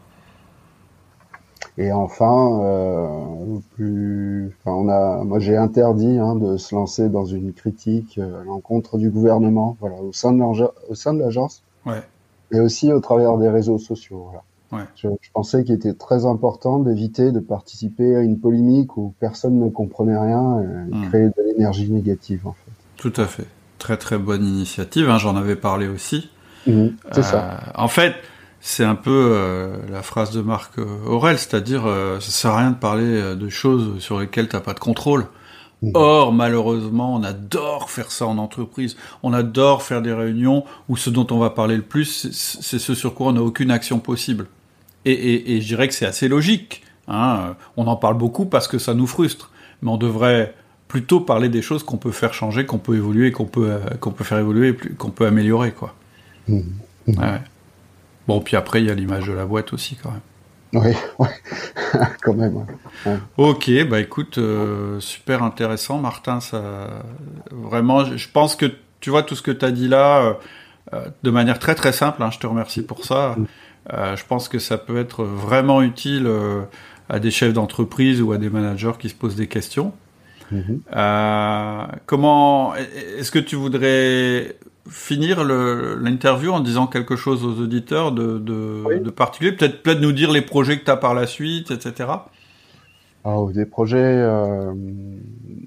[1.77, 7.25] et enfin, euh, plus, enfin, on a, moi j'ai interdit hein, de se lancer dans
[7.25, 12.03] une critique euh, à l'encontre du gouvernement, voilà, au sein de l'agence, ouais.
[12.51, 14.27] et aussi au travers des réseaux sociaux.
[14.29, 14.43] Voilà.
[14.71, 14.87] Ouais.
[14.95, 19.59] Je, je, pensais qu'il était très important d'éviter de participer à une polémique où personne
[19.59, 21.09] ne comprenait rien et hmm.
[21.09, 22.71] créer de l'énergie négative en fait.
[22.97, 23.45] Tout à fait.
[23.77, 25.09] Très très bonne initiative.
[25.09, 26.29] Hein, J'en avais parlé aussi.
[26.65, 27.59] Mmh, c'est euh, ça.
[27.75, 28.15] En fait,
[28.65, 32.59] c'est un peu euh, la phrase de Marc euh, Aurel, c'est-à-dire euh, ça sert à
[32.59, 35.27] rien de parler de choses sur lesquelles t'as pas de contrôle.
[35.81, 35.91] Mmh.
[35.95, 38.95] Or, malheureusement, on adore faire ça en entreprise.
[39.21, 42.95] On adore faire des réunions où ce dont on va parler le plus, c'est ce
[42.95, 44.47] sur quoi on n'a aucune action possible.
[45.03, 46.83] Et, et, et je dirais que c'est assez logique.
[47.09, 47.57] Hein.
[47.75, 49.51] On en parle beaucoup parce que ça nous frustre.
[49.81, 50.55] Mais on devrait
[50.87, 54.23] plutôt parler des choses qu'on peut faire changer, qu'on peut évoluer, qu'on peut, qu'on peut
[54.23, 55.95] faire évoluer, qu'on peut améliorer, quoi.
[56.47, 56.59] Mmh.
[57.07, 57.19] Mmh.
[57.19, 57.41] Ouais.
[58.27, 60.21] Bon, puis après, il y a l'image de la boîte aussi, quand même.
[60.73, 61.29] Oui, ouais.
[62.23, 62.65] quand même.
[63.05, 63.17] Ouais.
[63.37, 66.39] Ok, bah écoute, euh, super intéressant, Martin.
[66.39, 66.89] Ça,
[67.51, 68.65] vraiment, je pense que
[68.99, 70.37] tu vois tout ce que tu as dit là,
[70.93, 72.23] euh, de manière très très simple.
[72.23, 73.35] Hein, je te remercie pour ça.
[73.91, 76.29] Euh, je pense que ça peut être vraiment utile
[77.09, 79.93] à des chefs d'entreprise ou à des managers qui se posent des questions.
[80.51, 81.87] Mm-hmm.
[82.05, 84.55] comment est-ce que tu voudrais
[84.89, 90.31] finir l'interview en disant quelque chose aux auditeurs de, de, particulier Peut-être peut nous dire
[90.31, 92.09] les projets que tu as par la suite, etc.
[93.25, 94.73] Alors, des projets, euh,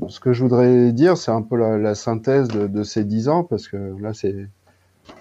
[0.08, 3.68] ce que je voudrais dire, c'est un peu la, synthèse de, ces dix ans, parce
[3.68, 4.48] que là, c'est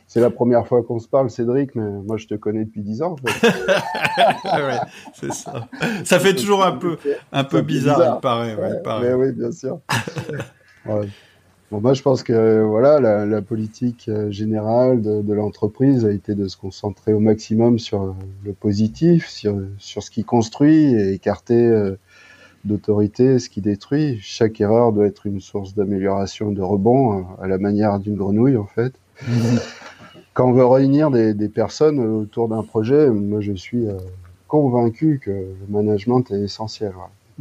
[0.08, 3.04] c'est la première fois qu'on se parle, Cédric, mais moi, je te connais depuis dix
[3.04, 3.14] ans.
[3.14, 3.48] En fait.
[4.46, 4.80] ouais,
[5.14, 5.68] c'est ça.
[6.04, 6.98] Ça fait toujours un peu,
[7.32, 8.56] un peu bizarre, il paraît.
[8.56, 9.10] Ouais, il paraît.
[9.10, 9.80] Mais oui, bien sûr.
[11.72, 16.12] Bon, moi, je pense que voilà, la, la politique euh, générale de, de l'entreprise a
[16.12, 21.14] été de se concentrer au maximum sur le positif, sur, sur ce qui construit et
[21.14, 21.98] écarter euh,
[22.66, 24.20] d'autorité ce qui détruit.
[24.22, 28.58] Chaque erreur doit être une source d'amélioration, de rebond, euh, à la manière d'une grenouille,
[28.58, 28.94] en fait.
[30.36, 33.88] Quand on veut réunir des, des personnes autour d'un projet, moi, je suis
[34.48, 36.92] convaincu que le management est essentiel.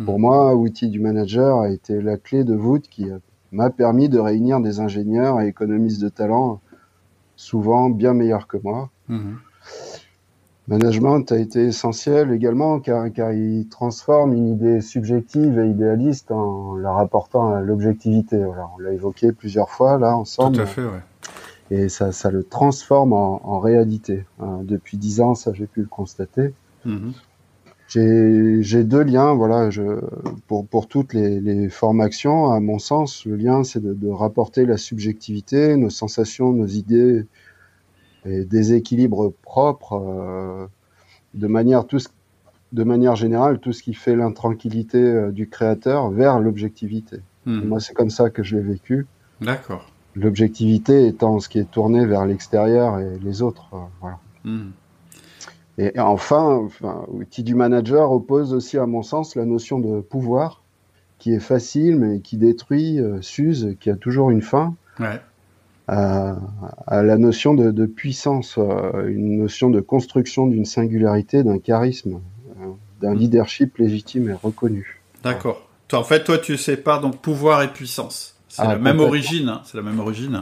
[0.05, 0.23] Pour mmh.
[0.23, 3.19] moi, l'outil du manager a été la clé de voûte qui a
[3.55, 6.61] m'a permis de réunir des ingénieurs et économistes de talent,
[7.37, 8.91] souvent bien meilleurs que moi.
[9.09, 9.35] Mmh.
[10.67, 16.75] Management a été essentiel également car, car il transforme une idée subjective et idéaliste en
[16.77, 18.43] la rapportant à l'objectivité.
[18.43, 20.57] Voilà, on l'a évoqué plusieurs fois là ensemble.
[20.57, 21.03] Tout à fait, ouais.
[21.71, 24.25] Et ça, ça le transforme en, en réalité.
[24.41, 26.55] Hein, depuis dix ans, ça j'ai pu le constater.
[26.85, 27.11] Mmh.
[27.95, 30.01] J'ai deux liens, voilà, je,
[30.49, 32.51] pour, pour toutes les, les, formations.
[32.51, 37.27] À mon sens, le lien, c'est de, de, rapporter la subjectivité, nos sensations, nos idées,
[38.27, 40.67] et des équilibres propres, euh,
[41.35, 41.99] de manière tout
[42.73, 47.19] de manière générale, tout ce qui fait l'intranquillité euh, du créateur vers l'objectivité.
[47.47, 47.61] Hmm.
[47.61, 49.07] Moi, c'est comme ça que je l'ai vécu.
[49.41, 49.87] D'accord.
[50.17, 53.69] L'objectivité étant ce qui est tourné vers l'extérieur et les autres.
[54.01, 54.19] voilà.
[54.45, 54.71] Hmm.
[55.79, 60.63] Et enfin, enfin, outil du manager oppose aussi, à mon sens, la notion de pouvoir,
[61.19, 65.21] qui est facile, mais qui détruit, euh, s'use, qui a toujours une fin, ouais.
[65.89, 66.37] à,
[66.87, 72.21] à, la notion de, de puissance, euh, une notion de construction d'une singularité, d'un charisme,
[72.61, 72.67] euh,
[73.01, 75.03] d'un leadership légitime et reconnu.
[75.25, 75.67] D'accord.
[75.89, 78.37] Toi, en fait, toi, tu sépares donc pouvoir et puissance.
[78.49, 79.49] C'est ah, la même origine.
[79.49, 80.41] Hein, c'est la même origine.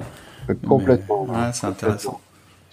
[0.69, 1.25] Complètement.
[1.25, 2.21] ouais, c'est intéressant.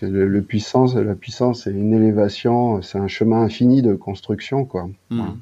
[0.02, 4.89] Le, puissance, la puissance, c'est une élévation, c'est un chemin infini de construction, quoi.
[5.10, 5.38] Hmm.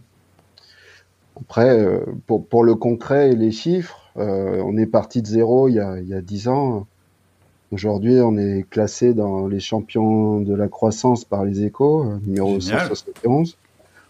[1.42, 5.68] Après, euh, pour, pour, le concret et les chiffres, euh, on est parti de zéro
[5.68, 6.88] il y a, il y a 10 ans.
[7.72, 12.60] Aujourd'hui, on est classé dans les champions de la croissance par les échos, euh, numéro
[12.60, 13.58] 171.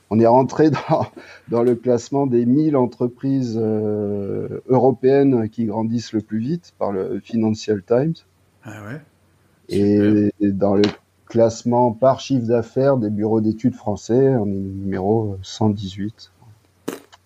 [0.09, 1.07] On est rentré dans,
[1.49, 3.59] dans, le classement des 1000 entreprises
[4.69, 8.13] européennes qui grandissent le plus vite par le Financial Times.
[8.63, 9.01] Ah ouais.
[9.69, 10.83] Et dans le
[11.25, 16.31] classement par chiffre d'affaires des bureaux d'études français, on est numéro 118.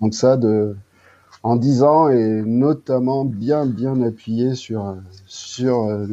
[0.02, 0.76] Donc ça, de,
[1.44, 4.96] en 10 ans, et notamment bien, bien appuyé sur,
[5.28, 6.08] sur euh,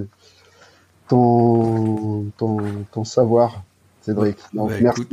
[1.08, 2.58] ton, ton,
[2.92, 3.62] ton savoir,
[4.02, 4.36] Cédric.
[4.52, 5.06] Donc bah, merci.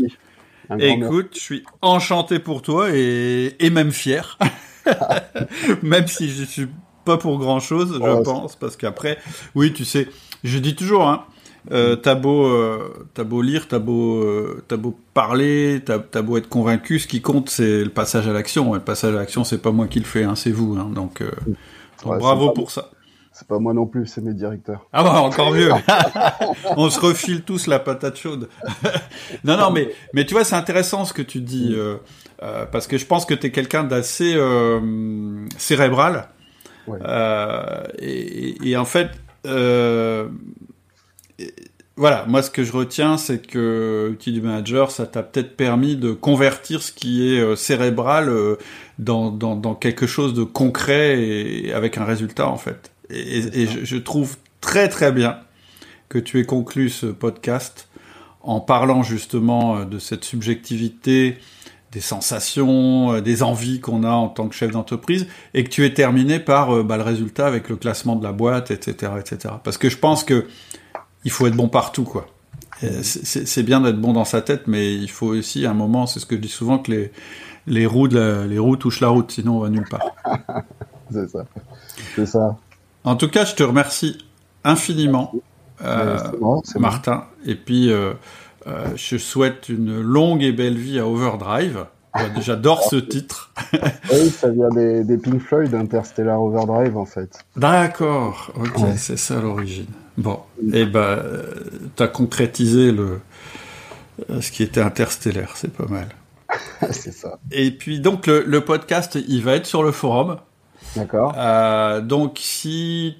[0.79, 4.37] Écoute, je suis enchanté pour toi et, et même fier.
[5.83, 6.67] même si je suis
[7.05, 9.19] pas pour grand chose, je pense, parce qu'après,
[9.53, 10.07] oui, tu sais,
[10.45, 11.25] je dis toujours, hein,
[11.71, 16.49] euh, t'as beau, euh, beau lire, t'as beau, euh, beau parler, t'as as beau être
[16.49, 18.73] convaincu, ce qui compte c'est le passage à l'action.
[18.73, 20.77] le passage à l'action, c'est pas moi qui le fais, hein, c'est vous.
[20.77, 21.31] Hein, donc, euh,
[22.03, 22.91] bravo pour ça.
[23.31, 24.87] C'est pas moi non plus, c'est mes directeurs.
[24.93, 25.69] Ah bah encore mieux.
[26.77, 28.47] On se refile tous la patate chaude.
[29.43, 31.75] non non mais mais tu vois c'est intéressant ce que tu dis
[32.71, 34.39] parce que je pense que tu es quelqu'un d'assez
[35.57, 36.29] cérébral.
[37.99, 39.09] Et, et, en fait
[39.45, 40.27] euh,
[41.97, 46.11] voilà, moi ce que je retiens, c'est que du manager, ça t'a peut-être permis de
[46.11, 48.57] convertir ce qui est euh, cérébral euh,
[48.99, 52.91] dans, dans, dans, quelque chose de concret et avec un résultat en fait.
[53.09, 55.39] Et, et je, je, trouve très très bien
[56.09, 57.87] que tu aies conclu ce podcast
[58.41, 61.37] en parlant justement euh, de cette subjectivité,
[61.95, 65.25] des sensations, des envies qu'on a en tant que chef d'entreprise,
[65.55, 68.69] et que tu aies terminé par bah, le résultat avec le classement de la boîte,
[68.69, 69.55] etc., etc.
[69.63, 70.45] Parce que je pense que
[71.23, 72.27] il faut être bon partout, quoi.
[72.81, 76.25] C'est bien d'être bon dans sa tête, mais il faut aussi un moment, c'est ce
[76.25, 77.11] que je dis souvent, que les,
[77.67, 80.11] les, roues, les roues touchent la route, sinon on va nulle part.
[81.11, 81.45] c'est ça.
[82.15, 82.57] C'est ça.
[83.05, 84.17] En tout cas, je te remercie
[84.63, 85.33] infiniment,
[85.83, 86.17] euh,
[86.77, 87.25] Martin.
[87.45, 88.13] Et puis, euh,
[88.67, 91.85] euh, je souhaite une longue et belle vie à Overdrive.
[92.39, 93.51] J'adore ce titre.
[93.73, 97.39] oui, ça vient des, des Pink Floyd, Interstellar Overdrive, en fait.
[97.57, 99.87] D'accord, ok, c'est ça l'origine.
[100.17, 100.39] Bon,
[100.71, 101.21] et eh ben,
[101.97, 103.19] tu as concrétisé le,
[104.39, 106.07] ce qui était interstellaire, c'est pas mal.
[106.91, 107.37] c'est ça.
[107.51, 110.37] Et puis donc le, podcast, il va être sur le forum.
[110.95, 111.33] D'accord.
[111.37, 113.17] Euh, donc si